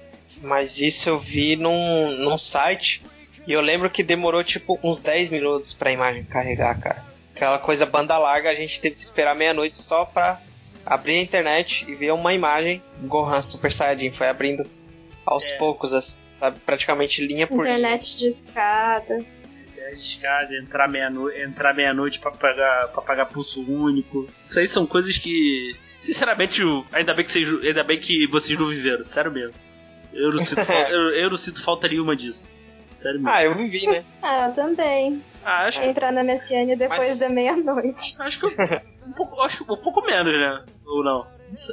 [0.43, 3.03] Mas isso eu vi num, num site,
[3.47, 7.05] e eu lembro que demorou tipo uns 10 minutos pra imagem carregar, cara.
[7.35, 10.41] Aquela coisa banda larga, a gente teve que esperar meia-noite só pra
[10.85, 14.11] abrir a internet e ver uma imagem Gohan Super Saiyajin.
[14.13, 14.69] Foi abrindo
[15.25, 15.57] aos É.
[15.57, 16.59] poucos, assim, sabe?
[16.61, 17.79] Praticamente linha por linha.
[17.79, 19.15] Internet de escada.
[19.19, 24.29] Internet de escada, entrar meia-noite entrar meia-noite pra pagar, pra pagar pulso único.
[24.45, 25.75] Isso aí são coisas que.
[26.01, 29.55] Sinceramente, eu- ainda bem que vocês, ainda bem que vocês não viveram, sério mesmo.
[30.13, 30.61] Eu não sinto,
[30.91, 32.49] eu, eu não sinto falta nenhuma disso.
[32.93, 33.31] Sério mesmo.
[33.35, 34.05] Ah, eu vivi, né?
[34.23, 35.23] Ah, eu também.
[35.45, 38.15] Ah, acho, Entrar na MSN depois Mas- da meia-noite.
[38.21, 38.53] acho que eu-
[39.07, 40.65] um pouco, acho que um pouco menos, né?
[40.87, 41.27] Ou não?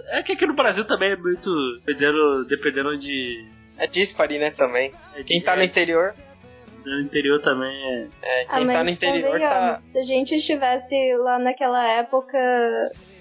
[0.09, 1.49] É que aqui no Brasil também é muito.
[1.85, 3.45] Dependendo, dependendo de.
[3.77, 4.93] É dispari, né, também.
[5.15, 6.13] é de- Quem tá no interior,
[6.85, 8.07] no interior também é.
[8.21, 9.79] é, Ah, quem tá no mas interior tá...
[9.81, 12.37] se a gente estivesse lá naquela época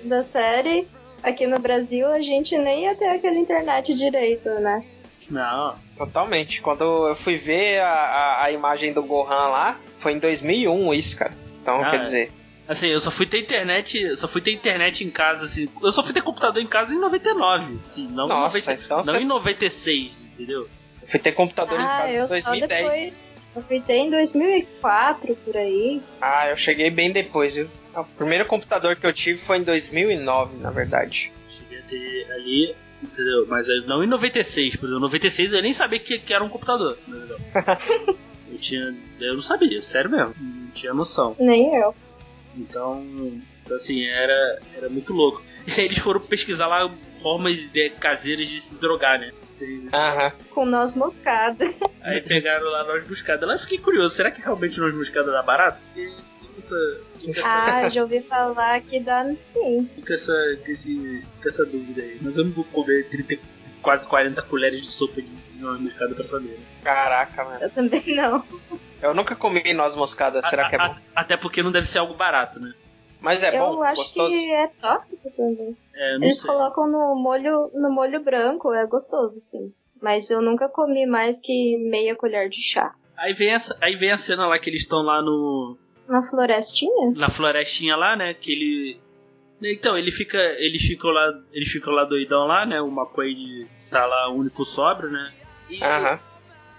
[0.03, 0.89] da série,
[1.23, 4.85] aqui no Brasil, a gente nem ia ter aquela internet direito, né?
[5.31, 5.77] Não.
[5.97, 6.61] Totalmente.
[6.61, 11.19] Quando eu fui ver a, a, a imagem do Gohan lá, foi em 2001 isso,
[11.19, 11.33] cara.
[11.63, 11.99] Então, Ah, quer é.
[12.01, 12.33] dizer...
[12.67, 14.15] Assim, eu só fui ter internet.
[14.17, 15.67] Só fui ter internet em casa, assim.
[15.83, 17.79] Eu só fui ter computador em casa em 99.
[17.87, 20.69] Assim, não, Nossa, em, 90, então não você- em 96, entendeu?
[21.01, 22.69] Eu fui ter computador em Ah, casa em eu só 2010.
[22.83, 26.03] depois- Eu fui ter em 2004, por aí.
[26.21, 27.69] Ah, eu cheguei bem depois, viu?
[27.97, 31.33] O primeiro computador que eu tive foi em 2009, na verdade.
[31.59, 33.47] Cheguei a ter ali, entendeu?
[33.49, 34.99] Mas não em 96, por exemplo.
[34.99, 37.37] Em 96 eu nem sabia que, que era um computador, entendeu?
[38.53, 38.95] eu tinha.
[39.21, 40.35] Eu não sabia, sério mesmo.
[40.39, 41.37] Não tinha noção.
[41.39, 41.95] Nem eu.
[42.57, 43.05] Então,
[43.73, 45.43] assim, era, era muito louco.
[45.69, 46.89] E aí eles foram pesquisar lá
[47.21, 49.33] formas de- caseiras de se drogar, né?
[49.51, 50.33] Assim, Aham.
[50.49, 51.63] Com noz moscada.
[52.01, 53.45] Aí pegaram lá noz moscada.
[53.45, 55.79] Lá eu fiquei curioso, será que realmente noz moscada dá barato?
[57.45, 59.89] Ah, já ouvi falar que dá sim.
[59.97, 60.33] fica essa,
[60.67, 62.19] esse- fica essa dúvida aí.
[62.23, 63.39] Mas eu não vou comer 30,
[63.83, 66.49] quase 40 colheres de sopa de noz moscada pra saber.
[66.59, 66.65] Né?
[66.83, 67.63] Caraca, mano.
[67.63, 68.45] Eu também não.
[69.01, 70.95] Eu nunca comi noz moscada, será que é A- bom?
[70.95, 72.73] a- Até porque não deve ser algo barato, né?
[73.21, 74.31] Mas é eu bom, acho gostoso.
[74.31, 75.77] que é tóxico também.
[75.95, 76.49] É, não Eles sei.
[76.51, 79.73] colocam no molho, no molho branco, é gostoso, sim.
[80.01, 82.95] Mas eu nunca comi mais que meia colher de chá.
[83.17, 85.77] Aí vem, essa, aí vem a cena lá que eles estão lá no,
[86.09, 87.13] Uma florestinha?
[87.15, 88.35] na florestinha lá, né?
[88.35, 89.01] Que ele.
[89.63, 90.39] Então, ele fica.
[90.59, 91.33] Eles ficam lá.
[91.53, 92.81] Eles ficam lá doidão lá, né?
[92.81, 95.33] O McQuaid tá lá único sóbrio, né?
[95.69, 96.19] E, Aham.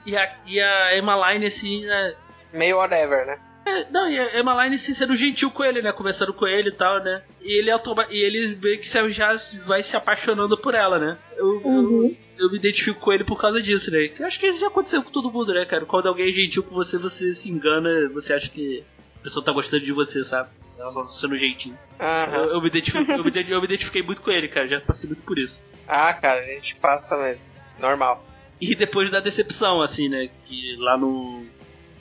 [0.05, 2.15] e, a, e a Emma Line, assim, né?
[2.53, 3.39] Meio whatever, né?
[3.65, 5.91] É, Não, e a Emma Line assim, sendo gentil com ele, né?
[5.91, 7.21] Conversando com ele e tal, né?
[7.41, 9.35] E ele, automa- e ele meio que já
[9.67, 11.17] vai se apaixonando por ela, né?
[11.37, 12.15] Eu, Uhum.
[12.37, 14.07] eu, eu me identifico com ele por causa disso, né?
[14.07, 15.85] Que eu acho que já aconteceu com todo mundo, né, cara?
[15.85, 18.83] Quando alguém é gentil com você, você se engana, você acha que
[19.19, 20.49] a pessoa tá gostando de você, sabe?
[20.77, 21.73] Ela tá sendo gentil.
[21.99, 22.37] Aham.
[22.37, 24.67] Eu, eu me eu, me, eu me identifiquei muito com ele, cara.
[24.67, 25.61] Já passei muito por isso.
[25.87, 27.49] Ah, cara, a gente passa mesmo.
[27.79, 28.23] Normal.
[28.61, 30.29] E depois da decepção, assim, né?
[30.45, 31.45] Que lá no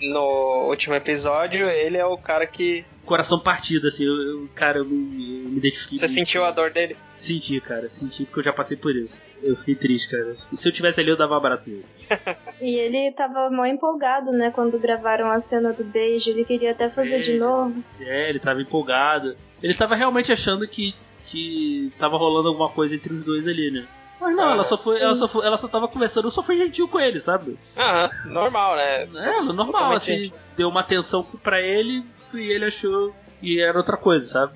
[0.00, 2.84] No último episódio, ele é o cara que.
[3.09, 5.98] Coração partido, assim, eu, eu- cara, eu me, eu me identifiquei.
[5.98, 6.14] Você muito.
[6.18, 6.96] sentiu a dor dele?
[7.18, 9.20] Senti, cara, senti porque eu já passei por isso.
[9.42, 10.36] Eu fiquei triste, cara.
[10.52, 11.84] E se eu tivesse ali, eu dava um abraço nele.
[12.61, 14.50] E ele tava mó empolgado, né?
[14.50, 16.30] Quando gravaram a cena do beijo.
[16.30, 17.20] Ele queria até fazer É.
[17.20, 17.82] de novo.
[18.00, 19.36] É, ele tava empolgado.
[19.62, 20.92] Ele tava realmente achando que,
[21.26, 23.86] que tava rolando alguma coisa entre os dois ali, né?
[24.20, 26.42] Mas não, Ah, ela só foi, ela só foi, ela só tava conversando, eu só
[26.42, 27.56] fui gentil com ele, sabe?
[27.76, 29.02] Aham, normal, né?
[29.04, 30.38] É, normal, assim, gentil.
[30.56, 32.04] deu uma atenção pra ele
[32.34, 34.52] e ele achou que era outra coisa, sabe?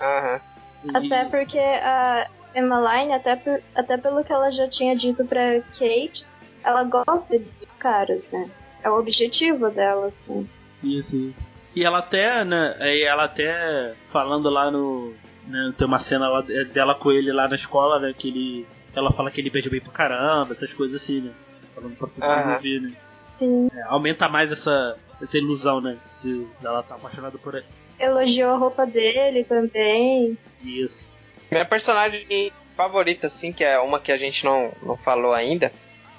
[0.00, 0.40] Aham.
[0.84, 5.60] E- Até porque a Emmeline, até, por- até pelo que ela já tinha dito pra
[5.78, 6.24] Kate,
[6.62, 7.46] ela gosta de
[7.78, 8.50] caras, né?
[8.82, 10.48] É o objetivo dela, assim.
[10.82, 11.44] Isso, isso.
[11.74, 15.12] E ela até, né, aí ela até falando lá no.
[15.46, 18.14] Né, tem uma cena lá dela com ele lá na escola, né?
[18.16, 18.66] Que ele.
[18.94, 21.32] Ela fala que ele beija bem pra caramba, essas coisas assim, né?
[21.74, 22.54] Falando pra todo mundo Aham.
[22.54, 22.92] ouvir, né?
[23.36, 23.68] Sim.
[23.74, 25.96] É, aumenta mais essa, essa ilusão, né?
[26.22, 27.66] De ela tá apaixonada por ele.
[27.98, 30.36] Elogiou a roupa dele também.
[30.62, 31.08] Isso.
[31.50, 35.72] Minha personagem favorita, assim, que é uma que a gente não, não falou ainda,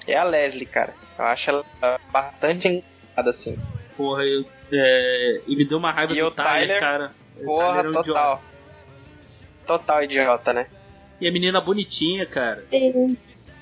[0.06, 0.94] é a Leslie, cara.
[1.18, 1.64] Eu acho ela
[2.10, 3.58] bastante engraçada, assim.
[3.96, 4.44] Porra, eu.
[4.72, 6.80] É, e me deu uma raiva E do o Tyler?
[6.80, 7.12] cara.
[7.44, 8.04] Porra, Tyler é um idiota.
[8.08, 8.42] total.
[9.66, 10.66] Total idiota, né?
[11.20, 12.64] E a menina bonitinha, cara.
[12.70, 13.16] Sim.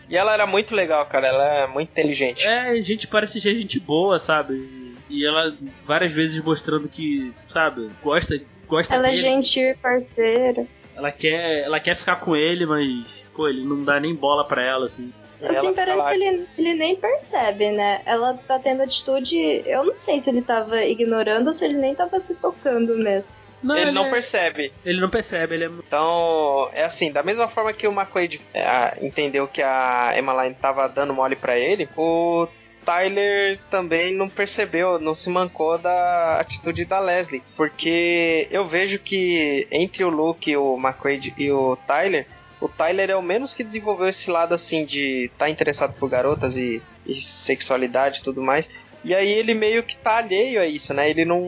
[0.09, 1.28] E ela era muito legal, cara.
[1.28, 2.47] Ela é muito inteligente.
[2.47, 4.84] É, gente parece ser gente boa, sabe?
[5.15, 5.53] E ela
[5.85, 9.23] várias vezes mostrando que, sabe, gosta, gosta Ela é dele.
[9.23, 10.67] gentil e parceira.
[10.97, 12.87] Ela quer, ela quer ficar com ele, mas
[13.35, 15.12] pô, ele não dá nem bola pra ela assim.
[15.41, 18.01] Ela Assim, fica parece lá- que ele, ele nem percebe, né?
[18.07, 19.37] Ela tá tendo atitude.
[19.67, 23.37] Eu não sei se ele tava ignorando ou se ele nem tava se tocando mesmo.
[23.62, 24.73] Não, Ele não é- percebe.
[24.85, 28.99] ele não percebe, ele é Então, é assim, da mesma forma que o McQuaid é,
[29.05, 32.47] entendeu que a Emmeline tava dando mole pra ele, o
[32.85, 37.43] Tyler também não percebeu, não se mancou da atitude da Leslie.
[37.57, 42.26] Porque eu vejo que entre o Luke, o McQuaid e o Tyler,
[42.61, 46.57] o Tyler é o menos que desenvolveu esse lado assim de estar interessado por garotas
[46.57, 48.70] e, e sexualidade e tudo mais.
[49.05, 51.11] E aí ele meio que tá alheio a isso, né?
[51.11, 51.41] Ele não,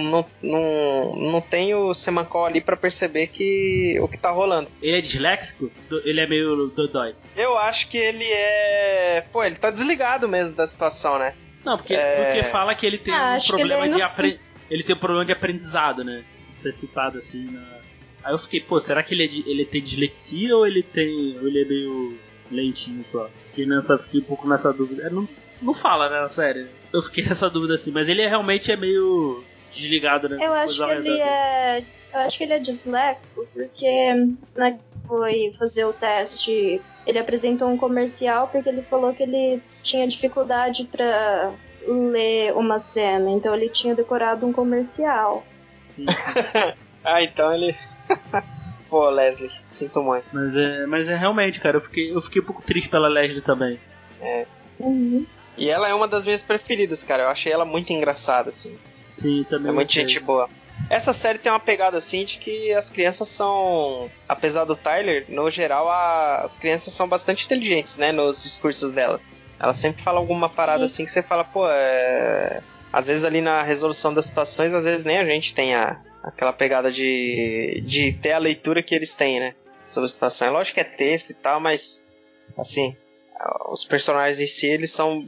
[0.00, 4.68] não, não, não tem o semancol ali pra perceber que o que tá rolando.
[4.80, 5.70] Ele é disléxico?
[6.04, 7.14] Ele é meio dodói.
[7.36, 9.24] Eu acho que ele é.
[9.32, 11.34] Pô, ele tá desligado mesmo da situação, né?
[11.64, 12.24] Não, porque, É.
[12.24, 14.40] porque fala que ele tem Ah, um problema ele é de apre...
[14.70, 16.22] ele tem um problema de aprendizado, né?
[16.52, 17.80] Isso é citado assim na.
[18.22, 21.38] Aí eu fiquei, pô, será que ele, é de- ele tem dislexia ou ele tem.
[21.40, 22.18] ou ele é meio
[22.50, 23.28] lentinho só?
[23.48, 25.02] Fiquei, nessa, fiquei um pouco nessa dúvida.
[25.06, 25.28] É, não,
[25.60, 26.68] não fala, né, na série.
[26.92, 30.38] Eu fiquei nessa dúvida assim, mas ele é, realmente é meio desligado, né?
[30.40, 31.84] Eu acho que ele é.
[32.12, 34.14] Eu acho que ele é disléxico, porque
[34.56, 39.62] na que foi fazer o teste, ele apresentou um comercial porque ele falou que ele
[39.82, 41.52] tinha dificuldade pra
[41.86, 45.46] ler uma cena, então ele tinha decorado um comercial.
[45.94, 46.72] Sim, sim.
[47.04, 47.76] Ah, então ele.
[48.90, 50.26] Pô, Leslie, sinto muito.
[50.32, 53.40] Mas é, mas é realmente, cara, eu fiquei, eu fiquei um pouco triste pela Leslie
[53.40, 53.78] também.
[54.80, 55.24] Uhum.
[55.60, 57.24] E ela é uma das minhas preferidas, cara.
[57.24, 58.76] Eu achei ela muito engraçada, assim.
[59.16, 59.70] Sim, também.
[59.70, 60.48] É muito gente boa.
[60.88, 65.50] Essa série tem uma pegada assim de que as crianças são, apesar do Tyler, no
[65.50, 69.20] geral a- as crianças são bastante inteligentes, né, nos discursos dela.
[69.60, 72.62] Ela sempre fala alguma parada assim que você fala, pô, é...
[72.90, 76.52] às vezes ali na resolução das situações, às vezes nem a gente tem a, aquela
[76.54, 79.54] pegada de, de ter a leitura que eles têm, né,
[79.84, 80.48] sobre a situação.
[80.48, 82.06] É lógico que é texto e tal, mas
[82.56, 82.96] assim,
[83.70, 85.26] os personagens em si, eles são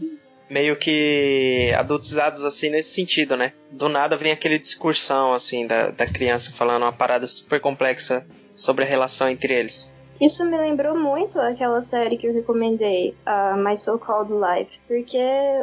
[0.53, 3.55] meio que adultizados assim nesse sentido, né?
[3.71, 8.85] Do nada vem aquele discursão assim da, da criança falando uma parada super complexa sobre
[8.85, 9.97] a relação entre eles.
[10.25, 15.19] Isso me lembrou muito aquela série que eu recomendei, a My So-Called Life, porque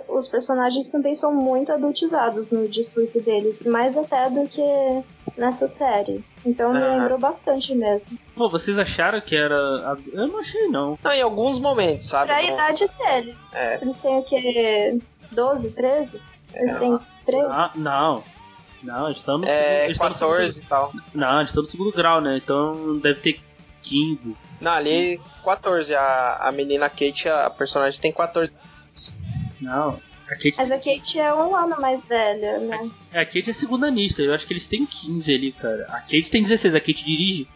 [0.10, 4.62] os personagens também são muito adultizados no discurso deles, mais até do que
[5.38, 6.24] nessa série.
[6.46, 6.98] Então me Aham.
[7.00, 8.18] lembrou bastante mesmo.
[8.36, 9.56] Pô, vocês acharam que era.
[10.12, 10.98] Eu não achei, não.
[11.02, 12.28] Não, em alguns momentos, sabe?
[12.32, 13.38] Pra Não- idade deles.
[13.54, 13.80] É.
[13.82, 15.00] Eles têm o quê?
[15.32, 16.22] 12, 13?
[16.54, 17.50] Eles têm 13?
[17.50, 18.24] Ah, não.
[18.84, 19.58] Não, eles estão no segundo.
[19.58, 20.88] É, eles estão no 14 e tal.
[20.92, 22.38] segundo- Não, eles estão no segundo grau, né?
[22.38, 23.40] Então deve ter
[23.84, 24.36] 15.
[24.60, 25.94] Não, ali 14.
[25.96, 28.52] A, a menina Kate, a personagem tem 14.
[29.62, 30.00] Não.
[30.28, 32.90] A Kate, Mas a Kate é um ano mais velha, né?
[33.12, 34.22] a Kate é segundanista.
[34.22, 35.86] Eu acho que eles têm 15 ali, cara.
[35.90, 37.48] A Kate tem 16, a Kate dirige.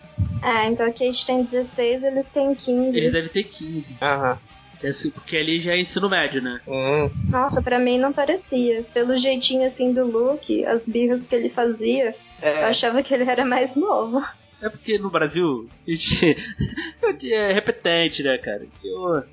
[0.41, 2.97] É, então a Kate tem 16, eles têm 15.
[2.97, 3.95] Eles devem ter 15.
[4.01, 4.39] Aham.
[4.84, 6.60] Esse- Porque ali já é ensino médio, né?
[6.68, 7.10] Hum.
[7.30, 8.84] Nossa, pra mim não parecia.
[8.93, 13.24] Pelo jeitinho assim do Luke, as birras que ele fazia, eu É, achava que ele
[13.30, 14.22] era mais novo.
[14.64, 18.66] É porque no Brasil a gente é repetente, né, cara?
[18.82, 19.24] Eu,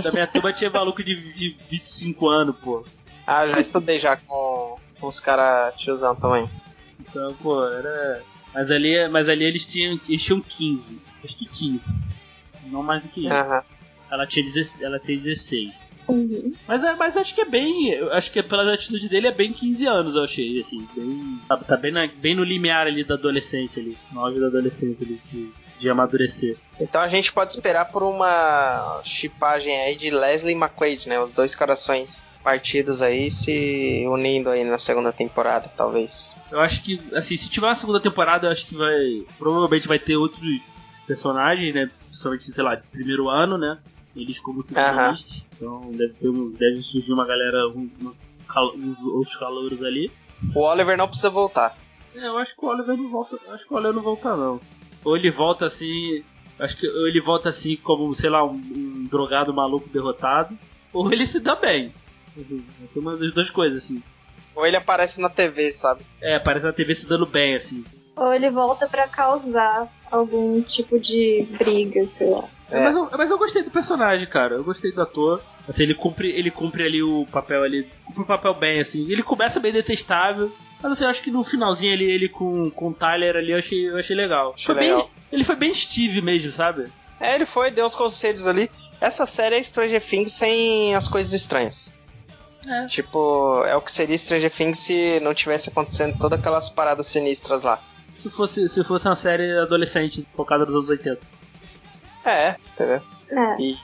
[0.00, 2.84] da minha turma tinha maluco de, de 25 anos, pô.
[3.26, 6.48] ah, já estudei já com, com os caras tiozão também.
[7.00, 8.22] Então, pô, era.
[8.54, 11.00] Mas ali, mas ali eles tinham, eles tinham 15.
[11.24, 11.92] Acho que 15.
[12.66, 13.32] Não mais do que isso.
[13.32, 13.64] Aham.
[14.08, 15.72] Ela tinha 16, ela tem 16.
[16.08, 16.52] Uhum.
[16.66, 17.90] Mas, é, mas acho que é bem.
[17.90, 20.86] Eu acho que pela atitude dele é bem 15 anos, eu achei, assim.
[20.94, 23.96] Bem, tá, tá bem, na- bem no limiar ali da adolescência ali.
[24.12, 26.56] No auge da adolescência ali, de, de amadurecer.
[26.78, 31.18] Então a gente pode esperar por uma chipagem aí de Leslie e McQuaid, né?
[31.20, 36.36] Os dois corações partidos aí se unindo aí na segunda temporada, talvez.
[36.50, 39.24] Eu acho que, assim, se tiver uma segunda temporada, eu acho que vai.
[39.38, 40.60] Provavelmente vai ter outros
[41.06, 41.90] personagens, né?
[42.08, 43.78] Principalmente, sei lá, de primeiro ano, né?
[44.16, 45.42] Eles como secundaristas.
[45.56, 47.90] Então deve, ter um- deve surgir uma galera, um,
[48.48, 50.10] cal- uns outros calouros ali.
[50.54, 51.76] O Oliver não precisa voltar.
[52.14, 53.38] É, eu acho que o Oliver não volta.
[53.48, 54.60] Acho que o Oliver não volta, não.
[55.04, 56.22] Ou ele volta assim.
[56.58, 60.56] Acho que ou ele volta assim como, sei lá, um, um drogado maluco derrotado.
[60.92, 61.92] Ou ele se dá bem.
[62.36, 64.00] Vai ser uma das duas coisas, assim.
[64.54, 66.04] Ou ele aparece na TV, sabe?
[66.20, 67.82] É, aparece na TV se dando bem, assim.
[68.16, 72.44] Ou ele volta pra causar algum tipo de briga, sei lá.
[72.70, 72.84] É.
[72.84, 74.54] Mas, eu, mas eu gostei do personagem, cara.
[74.56, 75.40] Eu gostei do ator.
[75.68, 77.88] Assim, ele cumpre, ele cumpre ali o papel ali.
[78.06, 79.10] Cumpre o papel bem, assim.
[79.10, 80.50] Ele começa bem detestável.
[80.82, 83.58] Mas assim, eu acho que no finalzinho ali, ele com, com o Tyler ali, eu
[83.58, 84.52] achei, eu achei legal.
[84.54, 85.10] Achei Foi bem- legal.
[85.32, 86.84] Ele foi bem Steve mesmo, sabe?
[87.20, 88.70] É, ele foi, deu uns conselhos ali.
[89.00, 91.96] Essa série é Stranger Things sem as coisas estranhas.
[92.66, 92.86] É.
[92.86, 97.62] Tipo, é o que seria Stranger Things se não tivesse acontecendo todas aquelas paradas sinistras
[97.62, 97.82] lá.
[98.18, 101.20] Se fosse, se fosse uma série adolescente focada nos anos 80.
[102.24, 103.02] É, entendeu?
[103.30, 103.56] É.
[103.60, 103.76] E,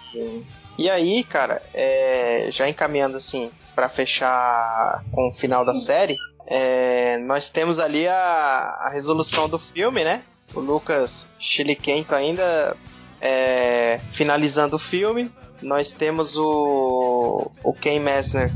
[0.79, 6.17] e aí, cara, é, já encaminhando assim pra fechar com o final da série,
[6.47, 10.23] é, nós temos ali a, a resolução do filme, né?
[10.55, 12.77] O Lucas Chiliquento ainda
[13.21, 15.31] é, finalizando o filme.
[15.63, 18.51] Nós temos o, o Ken Messner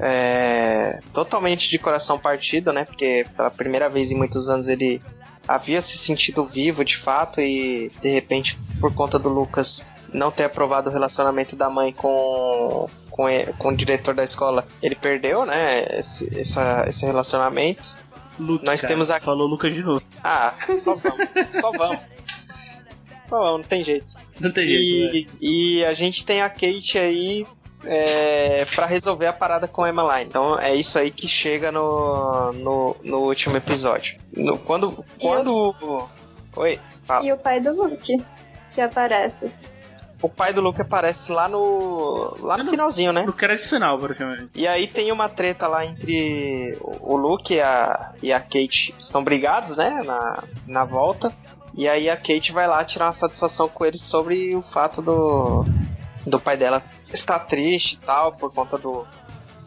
[0.00, 2.84] é, totalmente de coração partido, né?
[2.84, 5.00] Porque pela primeira vez em muitos anos ele
[5.54, 10.44] havia se sentido vivo de fato e de repente por conta do Lucas não ter
[10.44, 15.44] aprovado o relacionamento da mãe com com, e- com o diretor da escola, ele perdeu,
[15.44, 15.84] né?
[15.98, 17.82] Esse, essa, esse relacionamento.
[18.38, 18.92] Luke, Nós cara.
[18.94, 20.02] temos a- Falou Lucas de novo.
[20.24, 21.98] Ah, só vamos, só vamos.
[23.28, 24.06] Só vamos, não tem jeito.
[24.40, 25.26] Não tem jeito, né?
[25.40, 27.46] E, e a gente tem a Kate aí
[27.84, 30.24] é, para resolver a parada com a Emmeline.
[30.26, 34.18] Então é isso aí que chega no, no, no último episódio.
[34.36, 35.04] No- quando.
[35.20, 35.74] Quando.
[36.56, 37.24] Oi, fala.
[37.24, 38.16] E o pai do Luke,
[38.74, 39.50] que aparece.
[40.22, 42.36] O pai do Luke aparece lá no.
[42.40, 43.22] lá no finalzinho, né?
[43.22, 44.50] No crédito final, praticamente.
[44.54, 48.94] E aí tem uma treta lá entre o o Luke e a, e a Kate
[48.98, 50.02] estão brigados, né?
[50.04, 51.32] Na, na volta.
[51.74, 55.64] E aí a Kate vai lá tirar uma satisfação com eles sobre o fato do,
[56.26, 56.82] do pai dela
[57.14, 59.06] estar triste e tal, por conta do,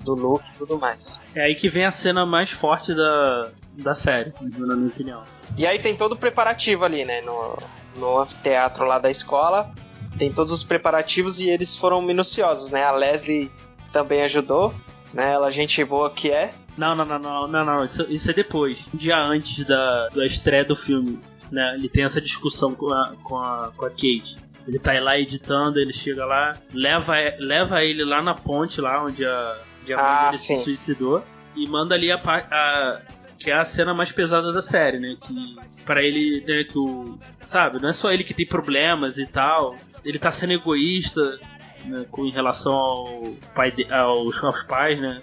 [0.02, 1.22] do Luke e tudo mais.
[1.36, 5.24] É aí que vem a cena mais forte da, da série, na minha opinião.
[5.58, 7.22] E aí tem todo o preparativo ali, né?
[7.22, 7.58] No,
[7.96, 9.72] no anfiteatro lá da escola.
[10.18, 12.84] Tem todos os preparativos e eles foram minuciosos, né?
[12.84, 13.52] A Leslie
[13.92, 14.74] também ajudou,
[15.14, 15.32] né?
[15.32, 16.54] Ela gente boa que é.
[16.78, 17.84] Não, não, não, não, não, não.
[17.84, 18.84] Isso, isso é depois.
[18.94, 21.20] Um dia antes da, da estreia do filme,
[21.52, 21.76] né?
[21.76, 24.38] Ele tem essa discussão com a, com a, com a Kate.
[24.68, 29.26] Ele tá lá editando, ele chega lá, leva, leva ele lá na ponte, lá onde
[29.26, 30.58] a, onde a mãe Ah, dele sim.
[30.58, 31.24] se suicidou,
[31.56, 33.02] e manda ali a, a
[33.38, 35.18] que é a cena mais pesada da série, né?
[35.22, 39.26] Que para ele, né, que o, sabe, não é só ele que tem problemas e
[39.26, 39.76] tal.
[40.06, 41.40] Ele tá sendo egoísta
[41.86, 43.22] né, com em relação ao
[43.54, 45.22] pai de, aos, aos pais, né?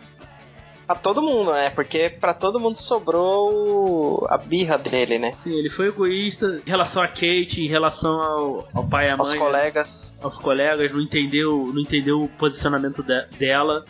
[0.90, 1.70] Pra todo mundo, né?
[1.70, 5.30] Porque pra todo mundo sobrou a birra dele, né?
[5.38, 9.12] Sim, ele foi egoísta em relação a Kate, em relação ao, ao pai e à
[9.16, 10.18] Aos mãe, né, colegas.
[10.20, 13.84] aos colegas, não entendeu, não entendeu o posicionamento de- dela.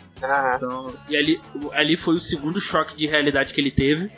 [0.55, 1.41] Então, e ali,
[1.73, 4.11] ali foi o segundo choque de realidade que ele teve,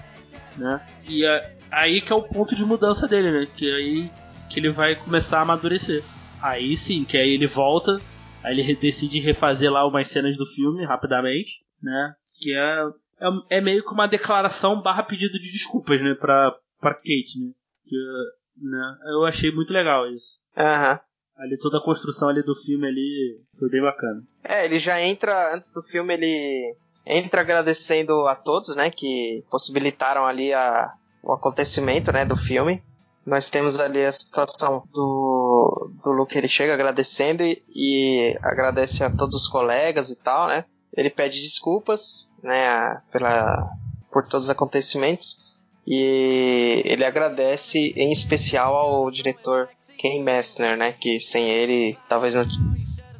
[0.57, 0.85] né?
[1.07, 3.47] E a- aí que é o ponto de mudança dele, né?
[3.55, 4.11] Que aí
[4.49, 6.03] que ele vai começar a amadurecer.
[6.41, 7.97] Aí sim, que aí ele volta,
[8.43, 12.13] aí ele decide refazer lá umas cenas do filme rapidamente, né?
[12.35, 12.83] Que é,
[13.21, 16.15] é, é meio que uma declaração barra pedido de desculpas, né?
[16.15, 17.51] Pra, pra Kate, né?
[17.85, 17.95] Que,
[18.61, 18.97] né?
[19.13, 20.39] Eu achei muito legal isso.
[20.57, 20.99] aham.
[21.35, 24.21] Ali toda a construção ali do filme ali foi bem bacana.
[24.43, 26.75] É, ele já entra, antes do filme, ele
[27.07, 32.83] entra agradecendo a todos, né, que possibilitaram ali a, o acontecimento, né, do filme.
[33.25, 39.09] Nós temos ali a situação do, do Luke, ele chega agradecendo e, e agradece a
[39.09, 40.65] todos os colegas e tal, né.
[40.95, 43.69] Ele pede desculpas, né, pela,
[44.11, 45.41] por todos os acontecimentos
[45.85, 52.45] e ele agradece em especial ao diretor Ken Messner, né, que sem ele talvez não,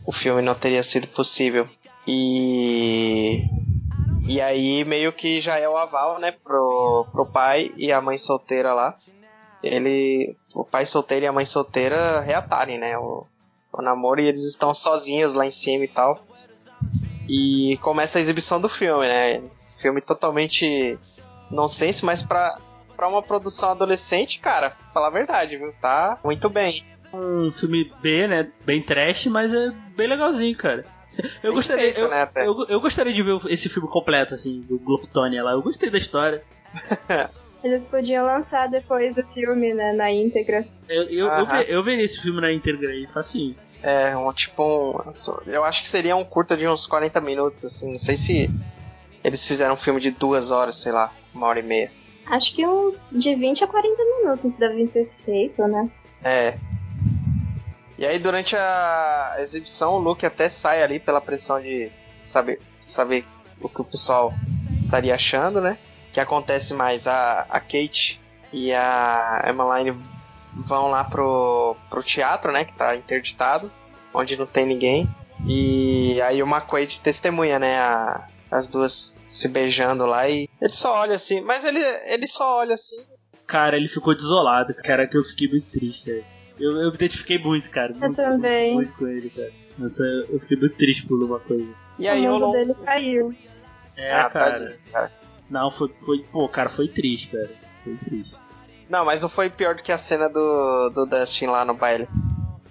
[0.06, 1.68] o filme não teria sido possível.
[2.08, 3.44] E
[4.26, 8.18] e aí meio que já é o aval, né, pro, pro pai e a mãe
[8.18, 8.96] solteira lá.
[9.62, 13.26] Ele, o pai solteiro e a mãe solteira reatarem, né, o,
[13.72, 16.22] o namoro e eles estão sozinhos lá em cima e tal.
[17.28, 19.42] E começa a exibição do filme, né?
[19.82, 20.98] Filme totalmente
[21.50, 22.58] nonsense, mas pra,
[22.96, 25.74] pra uma produção adolescente, cara, falar a verdade, viu?
[25.82, 26.84] Tá muito bem.
[27.14, 28.52] um filme B, né?
[28.66, 30.86] Bem trash, mas é bem legalzinho, cara.
[31.44, 32.48] Eu Bem gostaria, feito, eu, né, até.
[32.48, 35.52] eu, eu gostaria de ver esse filme completo, assim, do Globotônia lá.
[35.52, 36.44] Eu gostei da história.
[37.64, 40.66] Eles podiam lançar depois o filme, né, na íntegra.
[40.90, 41.46] Eu, eu, eu, Aham.
[41.60, 43.56] ve- eu veria esse filme na íntegra aí, facinho.
[43.84, 45.12] É, um tipo um.
[45.46, 47.92] Eu acho que seria um curta de uns 40 minutos, assim.
[47.92, 48.50] Não sei se
[49.22, 51.92] eles fizeram um filme de duas horas, sei lá, uma hora e meia.
[52.26, 55.92] Acho que uns de 20 a 40 minutos devem ter feito, né?
[56.24, 56.58] É.
[57.98, 63.26] E aí durante a exibição o Luke até sai ali pela pressão de saber, saber
[63.62, 64.34] o que o pessoal
[64.80, 65.78] estaria achando, né?
[66.14, 68.22] Que acontece mais a, a Kate
[68.52, 69.98] e a Emmeline
[70.56, 72.66] vão lá pro, pro teatro, né?
[72.66, 73.72] Que tá interditado,
[74.14, 75.08] onde não tem ninguém.
[75.46, 77.78] E aí o McQuaid testemunha, né?
[77.80, 82.60] a- as duas se beijando lá e ele só olha assim, mas ele, ele só
[82.60, 83.02] olha assim
[83.48, 86.24] Cara, ele ficou desolado, cara, que eu fiquei muito triste, cara.
[86.60, 87.92] Eu, eu me identifiquei muito, cara.
[87.94, 88.76] Muito, também.
[88.76, 89.52] Muito, muito com ele, cara.
[89.78, 91.68] Nossa, eu fiquei muito triste por uma coisa.
[91.98, 92.52] E aí o mundo rolou.
[92.54, 93.36] dele caiu.
[93.98, 94.60] É, Ah, cara.
[94.60, 95.12] tadinho, cara.
[95.50, 96.20] Não, foi, foi.
[96.32, 97.50] Pô, cara, foi triste, cara.
[97.84, 98.36] Foi triste.
[98.94, 102.08] Não, mas não foi pior do que a cena do, do Dustin lá no baile.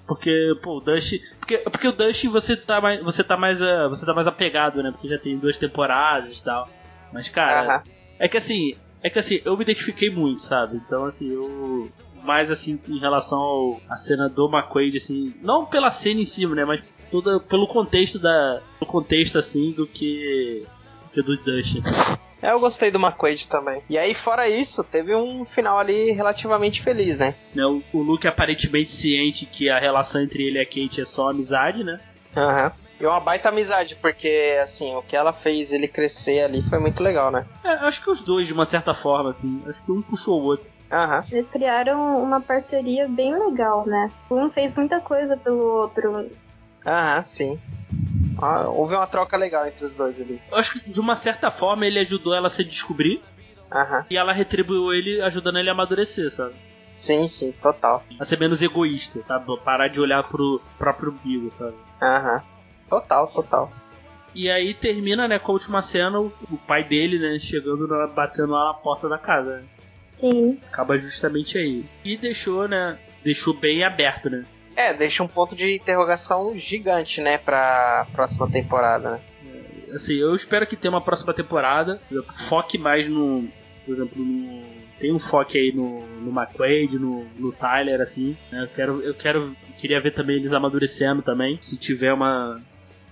[0.07, 1.19] Porque, pô, o Dustin.
[1.41, 3.03] Porque, porque o Dustin você tá mais.
[3.03, 3.61] Você tá mais.
[3.61, 4.93] ah, você tá mais apegado, né?
[4.93, 6.69] Porque já tem duas temporadas e tal.
[7.13, 7.83] Mas, cara, Aham.
[8.21, 8.77] é que assim.
[9.03, 10.77] É que assim, eu me identifiquei muito, sabe?
[10.77, 11.91] Então, assim, eu.
[12.23, 15.35] Mais assim, em relação ao, à cena do McQuaid, assim.
[15.43, 16.65] Não pela cena em si, né?
[16.65, 18.61] Mas toda, pelo contexto da.
[18.79, 20.65] Pelo contexto, assim, do que.
[21.03, 22.32] Do que do Dustin, assim.
[22.43, 23.81] É, eu gostei do McQuaid também.
[23.89, 27.37] E aí, fora isso, teve um final ali relativamente feliz, né?
[27.55, 27.65] né?
[27.65, 31.31] O, o Luke aparentemente ciente que a relação entre ele e a Kate é só
[31.31, 32.01] amizade, né?
[32.37, 32.73] Aham.
[33.01, 37.03] E uma baita amizade, porque, assim, o que ela fez ele crescer ali foi muito
[37.03, 37.47] legal, né?
[37.65, 39.63] É, acho que os dois, de uma certa forma, assim.
[39.67, 40.67] Acho que um puxou o outro.
[40.91, 41.25] Aham.
[41.33, 44.11] Eles criaram uma parceria bem legal, né?
[44.31, 46.31] Um fez muita coisa pelo outro.
[46.87, 47.61] Aham, sim.
[48.39, 50.41] Ah, houve uma troca legal entre os dois ali.
[50.51, 53.23] Eu acho que, de uma certa forma, ele ajudou ela a se descobrir
[53.71, 54.05] Aham.
[54.11, 56.55] e ela retribuiu ele, ajudando ele a amadurecer, sabe?
[56.93, 58.05] Sim, sim, total.
[58.19, 59.47] A ser menos egoísta, sabe?
[59.65, 61.75] Parar de olhar pro próprio umbigo, sabe?
[62.03, 62.43] Aham.
[62.89, 63.73] Total, total.
[64.35, 68.07] E aí termina, né, com a última cena, o, o pai dele, né, chegando, na,
[68.09, 69.59] batendo lá na porta da casa.
[69.59, 69.65] né?
[70.07, 70.59] Sim.
[70.69, 71.85] Acaba justamente aí.
[72.05, 74.45] E deixou, né, deixou bem aberto, né?
[74.75, 79.21] É, deixa um ponto de interrogação gigante, né, pra próxima temporada, né?
[79.95, 82.01] Assim, eu espero que tenha uma próxima temporada.
[82.49, 83.47] Foque mais no.
[83.85, 84.63] Por exemplo, no.
[84.99, 88.35] Tem um foco aí no, no McQuaid, no, no Tyler, assim.
[88.51, 88.63] né?
[88.63, 89.03] Eu quero.
[89.03, 89.55] Eu quero.
[89.79, 91.59] Queria ver também eles amadurecendo também.
[91.61, 92.59] Se tiver uma.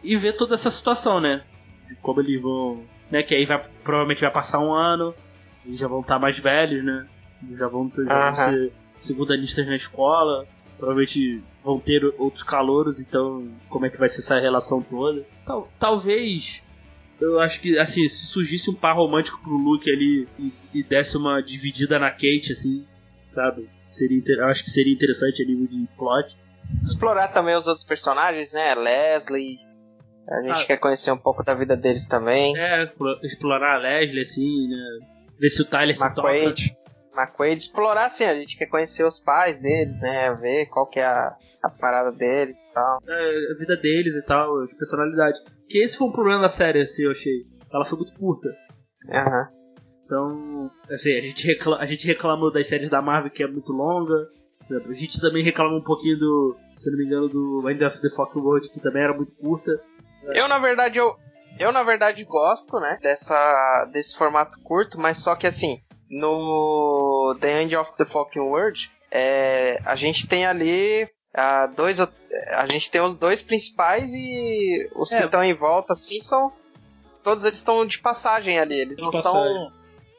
[0.02, 1.42] E ver toda essa situação, né?
[1.86, 2.82] De como eles vão.
[3.10, 3.22] Né?
[3.22, 5.14] Que aí vai, provavelmente vai passar um ano.
[5.66, 7.06] Eles já vão estar mais velhos, né?
[7.42, 8.34] Eles já vão, já vão Aham.
[8.52, 10.46] ser segundanistas na escola.
[10.78, 15.24] Provavelmente vão ter outros calouros, então como é que vai ser essa relação toda?
[15.46, 16.62] Tal, talvez
[17.20, 21.16] eu acho que, assim, se surgisse um par romântico pro Luke ali e, e desse
[21.18, 22.86] uma dividida na Kate, assim,
[23.34, 23.68] sabe?
[23.88, 26.34] Seria, inter- eu acho que seria interessante a nível de plot.
[26.82, 28.74] Explorar também os outros personagens, né?
[28.74, 29.58] Leslie.
[30.28, 30.66] A gente Ah.
[30.66, 32.56] quer conhecer um pouco da vida deles também.
[32.56, 34.98] É, explo- explorar a Leslie, assim, né?
[35.38, 36.28] Ver se o Tyler se toca.
[37.14, 37.30] McQuaid.
[37.50, 37.58] McQuaid.
[37.58, 40.34] Explorar, assim, a gente quer conhecer os pais deles, né?
[40.34, 42.98] Ver qual que é a, a parada deles e tal.
[43.06, 45.38] É, a vida deles e tal, de personalidade.
[45.68, 47.46] Que esse foi um problema da série, assim, eu achei.
[47.72, 48.48] Ela foi muito curta.
[49.08, 49.48] Aham.
[50.04, 53.72] Então, assim, a gente, recla a gente reclamou das séries da Marvel que é muito
[53.72, 54.28] longa.
[54.68, 58.08] A gente também reclama um pouquinho do, se não me engano, do End of the
[58.08, 59.70] Fucking World, que também era muito curta.
[60.32, 61.16] Eu, na verdade, eu,
[61.58, 62.98] eu, na verdade, gosto, né?
[63.02, 65.80] Dessa, desse formato curto, mas só que, assim,
[66.10, 72.00] no The End of the Fucking World, é, a gente tem ali ah, dois...
[72.00, 75.18] A gente tem os dois principais e os É.
[75.18, 76.52] que estão em volta, assim, são...
[77.22, 79.38] Todos eles estão de passagem ali, eles De não passagem.
[79.40, 79.72] são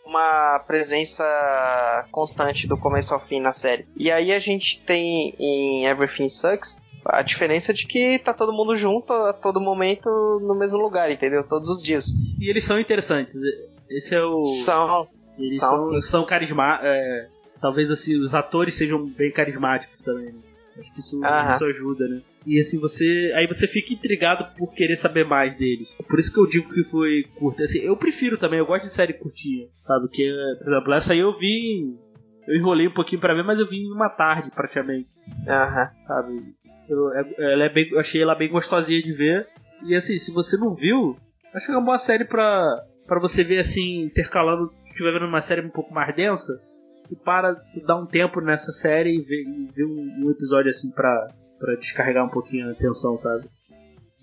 [0.06, 1.24] uma presença
[2.12, 3.88] constante do começo ao fim na série.
[3.98, 8.76] E aí a gente tem em Everything Sucks a diferença de que tá todo mundo
[8.76, 10.08] junto a todo momento
[10.42, 11.44] no mesmo lugar, entendeu?
[11.48, 12.08] Todos os dias.
[12.40, 13.34] E eles são interessantes.
[13.90, 14.44] Esse é o.
[14.44, 15.08] São.
[15.42, 16.90] Eles são, são, são carismáticos.
[17.60, 20.40] talvez assim, os atores sejam bem carismáticos também, né?
[20.80, 21.20] Acho que isso,
[21.54, 22.22] isso ajuda, né?
[22.46, 23.32] E assim, você.
[23.36, 25.90] Aí você fica intrigado por querer saber mais deles.
[26.08, 27.62] Por isso que eu digo que foi curto.
[27.62, 30.08] Assim, eu prefiro também, eu gosto de série curtinha, sabe?
[30.08, 30.32] Que,
[30.64, 31.94] por exemplo, essa aí eu vi.
[32.48, 35.08] Eu enrolei um pouquinho pra ver, mas eu vi em uma tarde praticamente,
[35.48, 35.90] Aham.
[36.08, 36.56] sabe?
[36.90, 39.48] Eu, é- ela é bem, eu achei ela bem gostosinha de ver.
[39.86, 41.16] E assim, se você não viu,
[41.54, 42.66] acho que é uma boa série pra,
[43.06, 44.64] pra você ver assim, intercalando.
[44.92, 46.62] Se estiver vendo uma série um pouco mais densa,
[47.10, 47.54] e para
[47.86, 51.28] dar um tempo nessa série e ver, e ver um, um episódio assim pra,
[51.60, 53.46] pra descarregar um pouquinho a atenção, sabe?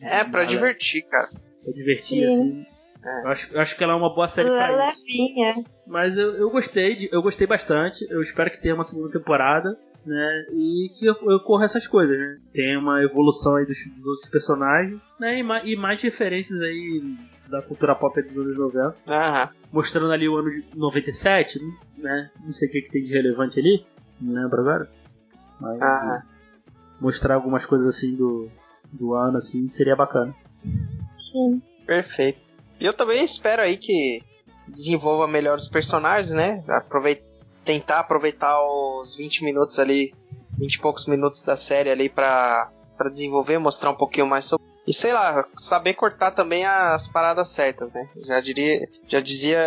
[0.01, 1.29] É, pra Ela- divertir, cara.
[1.65, 2.27] Pra divertir, Sim.
[2.27, 2.67] assim.
[3.05, 3.23] É.
[3.25, 5.05] Eu acho, eu acho que ela é uma boa série Ela é pra isso.
[5.07, 5.55] levinha.
[5.87, 8.05] Mas eu, eu gostei, de- eu gostei bastante.
[8.11, 10.45] Eu espero que tenha uma segunda temporada, né?
[10.53, 12.39] E que ocorra essas coisas, né?
[12.53, 15.39] Tenha uma evolução aí dos, dos outros personagens, né?
[15.39, 17.03] E, ma- e mais referências aí
[17.49, 18.97] da cultura pop dos anos 90.
[19.07, 19.49] Aham.
[19.73, 21.59] Mostrando ali o ano de 97,
[21.97, 22.31] né?
[22.43, 23.87] Não sei o que, que tem de relevante ali,
[24.21, 24.91] não lembro agora.
[25.61, 26.23] Mas Aham.
[27.01, 28.49] mostrar algumas coisas assim do,
[28.93, 30.35] do ano, assim, seria bacana.
[31.15, 31.61] Sim.
[31.87, 32.41] Perfeito.
[32.79, 34.23] E eu também espero aí que
[34.69, 36.63] desenvolva melhor os personagens, né?
[36.69, 37.23] Aproveit
[37.65, 40.15] tentar aproveitar os 20 minutos ali,
[40.59, 44.67] 20 e poucos minutos da série ali pra, pra desenvolver, mostrar um pouquinho mais sobre
[44.89, 48.09] E sei lá, saber cortar também as paradas certas, né?
[48.27, 49.59] Já diria, já dizia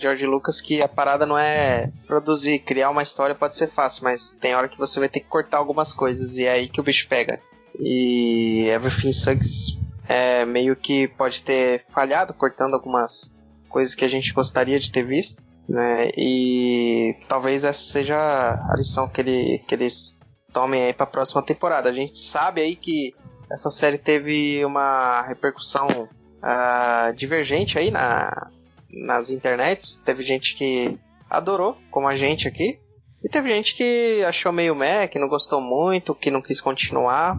[0.00, 4.30] George Lucas que a parada não é produzir, criar uma história pode ser fácil, mas
[4.30, 6.84] tem hora que você vai ter que cortar algumas coisas e é aí que o
[6.84, 7.40] bicho pega.
[7.80, 13.36] E Everything Sucks é meio que pode ter falhado cortando algumas
[13.68, 16.12] coisas que a gente gostaria de ter visto, né?
[16.16, 20.16] E talvez essa seja a lição que, ele, que eles
[20.52, 21.90] tomem aí para a próxima temporada.
[21.90, 23.16] A gente sabe aí que
[23.50, 28.50] essa série teve uma repercussão uh, divergente aí na,
[28.88, 29.96] nas internets.
[29.96, 30.98] Teve gente que
[31.28, 32.80] adorou, como a gente aqui,
[33.22, 37.36] e teve gente que achou meio meh, que não gostou muito, que não quis continuar.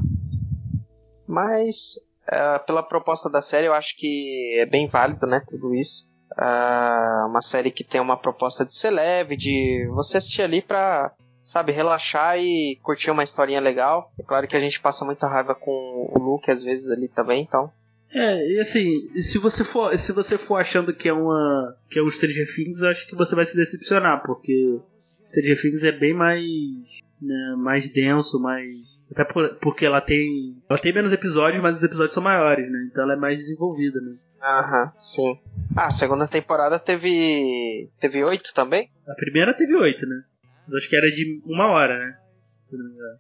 [1.28, 1.96] Mas
[2.28, 5.42] uh, pela proposta da série, eu acho que é bem válido, né?
[5.48, 6.12] Tudo isso.
[6.34, 11.14] Uh, uma série que tem uma proposta de ser leve, de você assistir ali pra
[11.44, 14.12] sabe, relaxar e curtir uma historinha legal.
[14.20, 17.42] É claro que a gente passa muita raiva com o Luke às vezes ali também,
[17.42, 17.72] então.
[18.14, 18.92] É, e assim,
[19.22, 22.84] se você for, se você for achando que é uma que é um Stranger Things,
[22.84, 24.80] acho que você vai se decepcionar, porque
[25.26, 26.52] Stranger Things é bem mais
[27.22, 31.84] né, mais denso, mais até por, porque ela tem ela tem menos episódios, mas os
[31.84, 32.88] episódios são maiores, né?
[32.92, 34.16] Então ela é mais desenvolvida, né?
[34.42, 35.40] Aham, sim.
[35.78, 38.90] Ah, a segunda temporada teve teve oito também?
[39.08, 40.24] A primeira teve oito, né?
[40.76, 42.18] Acho que era de uma hora, né?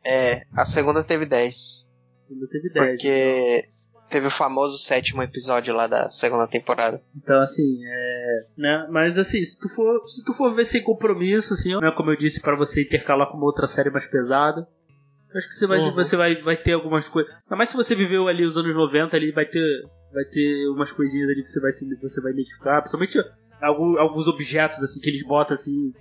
[0.06, 1.48] É, a segunda teve 10.
[1.48, 2.73] A segunda teve 10.
[2.73, 4.10] Porque então.
[4.10, 7.02] teve o famoso sétimo episódio lá da segunda temporada.
[7.15, 8.45] Então, assim, é.
[8.57, 8.88] Né?
[8.90, 11.91] Mas assim, se tu for, se tu for ver sem compromisso, assim, né?
[11.95, 14.68] como eu disse, para você intercalar com uma outra série mais pesada.
[15.34, 15.94] Acho que você vai, uhum.
[15.94, 17.32] você vai, vai ter algumas coisas.
[17.32, 19.82] Ainda mais se você viveu ali os anos 90, ali vai ter,
[20.14, 22.82] vai ter umas coisinhas ali que você vai, você vai identificar.
[22.82, 23.18] Principalmente
[23.61, 25.94] alguns, alguns objetos assim que eles botam assim,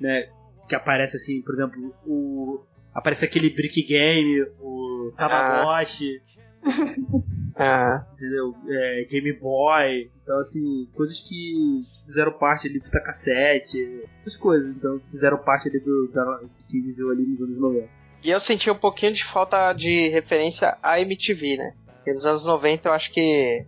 [0.00, 0.28] né?
[0.68, 2.64] Que aparece assim, por exemplo, o
[2.94, 6.22] aparece aquele Brick Game, o Tamagotchi.
[7.56, 8.04] Ah.
[8.14, 8.52] Entendeu?
[8.68, 10.10] É, Game Boy.
[10.22, 14.74] Então, assim, coisas que fizeram parte ali, fita cassete, essas coisas.
[14.74, 17.88] Então, fizeram parte ali do, da, que viveu ali nos anos 90.
[18.24, 21.74] E eu senti um pouquinho de falta de referência à MTV, né?
[21.94, 23.64] Porque nos anos 90 eu acho que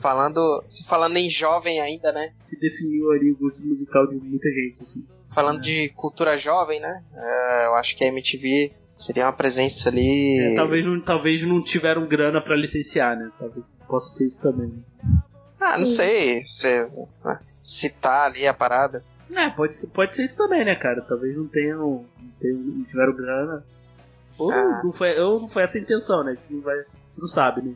[0.00, 2.32] falando, se falando em jovem ainda, né?
[2.48, 5.04] Que definiu ali o gosto musical de muita gente, assim
[5.36, 7.04] falando de cultura jovem, né?
[7.14, 10.38] É, eu acho que a MTV seria uma presença ali.
[10.40, 13.30] É, talvez, não, talvez não tiveram grana para licenciar, né?
[13.38, 14.82] Talvez possa ser isso também.
[15.60, 16.42] Ah, não sei.
[16.46, 16.86] Se,
[17.62, 19.04] citar ali a parada.
[19.30, 21.02] É, pode ser, pode ser isso também, né, cara?
[21.02, 21.78] Talvez não tenham.
[21.78, 23.64] Não, tenham, não tiveram grana.
[24.38, 24.80] Ou, ah.
[24.82, 26.34] não foi, ou não foi essa a intenção, né?
[26.34, 27.74] Você não, vai, você não sabe, né?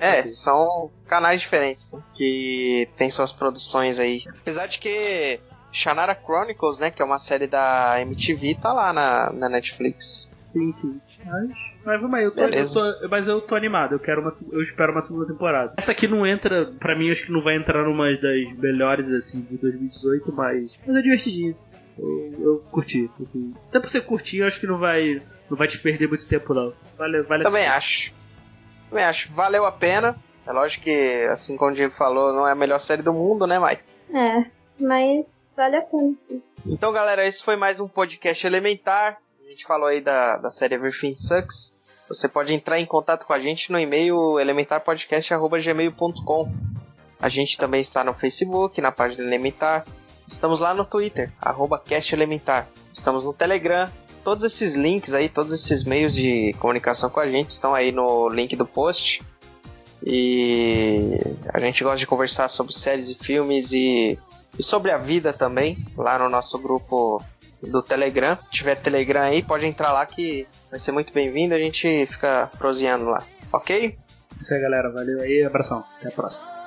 [0.00, 4.24] É, são canais diferentes que tem suas produções aí.
[4.26, 5.38] Apesar de que
[5.72, 6.90] Shannara Chronicles, né?
[6.90, 10.30] Que é uma série da MTV, tá lá na, na Netflix.
[10.44, 11.00] Sim, sim.
[11.24, 11.50] Mas,
[11.82, 14.60] mas vamos aí, eu tô, eu tô, mas eu tô animado, eu quero uma, eu
[14.60, 15.72] espero uma segunda temporada.
[15.78, 19.40] Essa aqui não entra, pra mim acho que não vai entrar numa das melhores assim
[19.40, 21.56] de 2018, mas, mas é divertidinho.
[21.98, 23.54] Eu, eu curti, assim.
[23.68, 26.52] Até pra você curtir, eu acho que não vai, não vai te perder muito tempo
[26.52, 26.74] não.
[26.98, 28.12] Vale, vale Também acho.
[28.90, 29.32] Também acho.
[29.32, 30.16] Valeu a pena.
[30.46, 33.46] É lógico que, assim como o Diego falou, não é a melhor série do mundo,
[33.46, 33.82] né, Mike?
[34.12, 36.42] É mas vale a pena sim.
[36.66, 39.18] Então, galera, esse foi mais um podcast elementar.
[39.44, 41.80] A gente falou aí da, da série Everything Sucks.
[42.08, 46.52] Você pode entrar em contato com a gente no e-mail elementarpodcast.gmail.com.
[47.20, 49.86] A gente também está no Facebook, na página Elementar.
[50.26, 51.32] Estamos lá no Twitter,
[51.88, 52.68] castelementar.
[52.92, 53.88] Estamos no Telegram.
[54.24, 58.28] Todos esses links aí, todos esses meios de comunicação com a gente estão aí no
[58.28, 59.22] link do post.
[60.04, 61.16] E
[61.52, 64.18] a gente gosta de conversar sobre séries e filmes e
[64.58, 67.22] e sobre a vida também, lá no nosso grupo
[67.62, 68.36] do Telegram.
[68.36, 71.54] Se tiver Telegram aí, pode entrar lá que vai ser muito bem-vindo.
[71.54, 73.22] A gente fica proseando lá,
[73.52, 73.96] ok?
[74.40, 74.90] Isso aí, galera.
[74.90, 75.44] Valeu aí.
[75.44, 75.84] Abração.
[75.98, 76.61] Até a próxima.